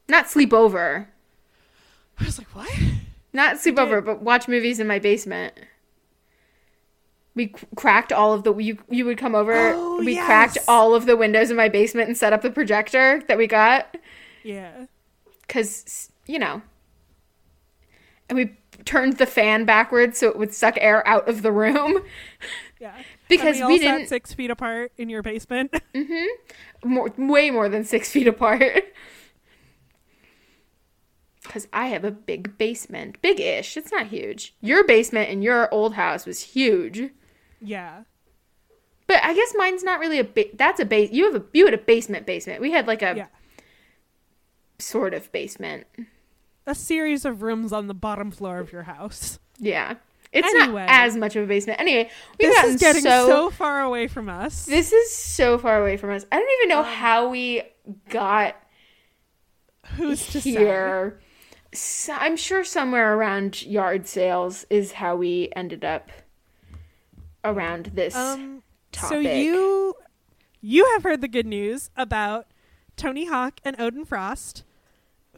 [0.08, 1.08] Not sleepover.
[2.20, 2.72] I was like, what?
[3.38, 5.54] Not sleep over, but watch movies in my basement.
[7.36, 9.54] We cracked all of the you you would come over.
[9.76, 13.22] Oh, we cracked all of the windows in my basement and set up the projector
[13.28, 13.96] that we got
[14.44, 14.88] Yeah.
[15.48, 16.64] cuz you know.
[18.28, 22.00] And we turned the fan backwards so it would suck air out of the room
[22.80, 22.96] Yeah.
[23.30, 25.76] because and we, we, didn't six feet apart in your basement.
[25.94, 26.90] Mm-hmm.
[26.90, 28.84] more way more than 6 feet apart.
[31.50, 33.22] Cuz I have a big basement.
[33.22, 33.78] Big-ish.
[33.78, 34.54] It's not huge.
[34.62, 37.10] Your basement in your old house was huge.
[37.62, 38.04] yeah.
[39.08, 41.12] But I guess mine's not really a ba- that's a base.
[41.14, 42.60] You have a you had a basement basement.
[42.60, 43.28] We had like a Yeah.
[44.80, 45.88] sort of basement.
[46.66, 49.40] A series of rooms on the bottom floor of your house.
[49.60, 49.96] Yeah,
[50.34, 50.82] it's Anyway.
[50.86, 51.80] not as much of a basement.
[51.80, 54.66] Anyway, we've this is getting so, so, far away from us.
[54.66, 56.26] this is so far away from us.
[56.32, 57.64] I don't even know Um, how we
[58.10, 58.56] got
[59.96, 60.52] Who's to say?
[61.74, 66.10] So, I'm sure somewhere around yard sales is how we ended up
[67.44, 68.16] around this.
[68.16, 68.64] Um,
[68.94, 69.94] so you
[70.62, 72.48] you have heard the good news about
[72.96, 74.64] Tony Hawk and Odin Frost,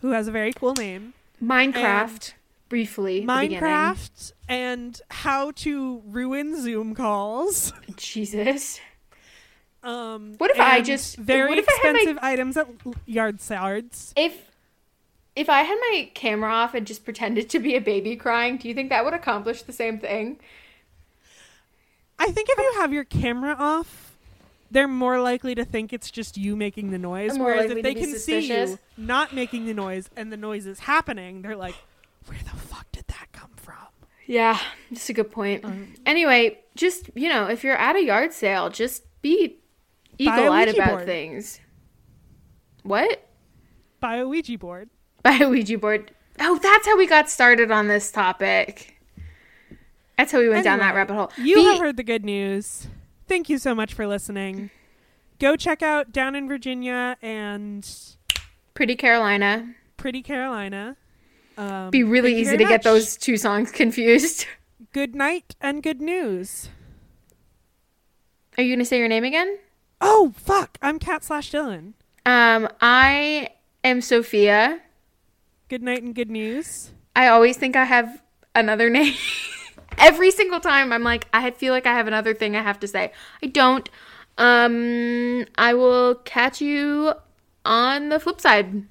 [0.02, 1.14] who has a very cool name.
[1.44, 2.34] Minecraft,
[2.70, 3.26] briefly.
[3.26, 7.74] Minecraft and how to ruin Zoom calls.
[7.98, 8.80] Jesus.
[9.82, 12.68] Um, What if I just- very what if I my- expensive items at
[13.06, 14.14] yard sales?
[14.18, 14.49] If
[15.40, 18.68] if I had my camera off and just pretended to be a baby crying, do
[18.68, 20.38] you think that would accomplish the same thing?
[22.20, 24.18] I think if you have your camera off,
[24.70, 27.38] they're more likely to think it's just you making the noise.
[27.38, 30.80] More Whereas if they can see you not making the noise and the noise is
[30.82, 31.76] happening, they're like,
[32.26, 33.88] "Where the fuck did that come from?"
[34.26, 34.60] Yeah,
[34.92, 35.64] that's a good point.
[35.64, 39.56] Um, Anyway, just you know, if you're at a yard sale, just be
[40.18, 41.06] eagle-eyed about board.
[41.06, 41.62] things.
[42.84, 43.26] What?
[44.02, 44.90] Buy a Ouija board.
[45.24, 46.12] Buy a Ouija board.
[46.40, 48.96] Oh, that's how we got started on this topic.
[50.18, 51.32] That's how we went down that rabbit hole.
[51.38, 52.88] You Be- have heard the good news.
[53.28, 54.70] Thank you so much for listening.
[55.40, 57.90] Go check out Down in Virginia and
[58.74, 59.76] Pretty Carolina.
[59.98, 60.98] Pretty Carolina.
[61.58, 64.46] Um, Be really easy to very get those two songs confused.
[64.94, 66.70] Good night and good news.
[68.58, 69.58] Are you gonna say your name again?
[70.02, 70.78] Oh fuck!
[70.82, 71.94] I'm Cat slash Dylan.
[72.26, 73.50] Um, I
[73.84, 74.82] am Sophia.
[75.70, 76.90] Good night and good news.
[77.16, 78.24] I always think I have
[78.56, 79.14] another name.
[80.00, 82.88] Every single time I'm like, I feel like I have another thing I have to
[82.88, 83.12] say.
[83.44, 83.88] I don't.
[84.40, 87.14] Um, I will catch you
[87.66, 88.88] on the flip side.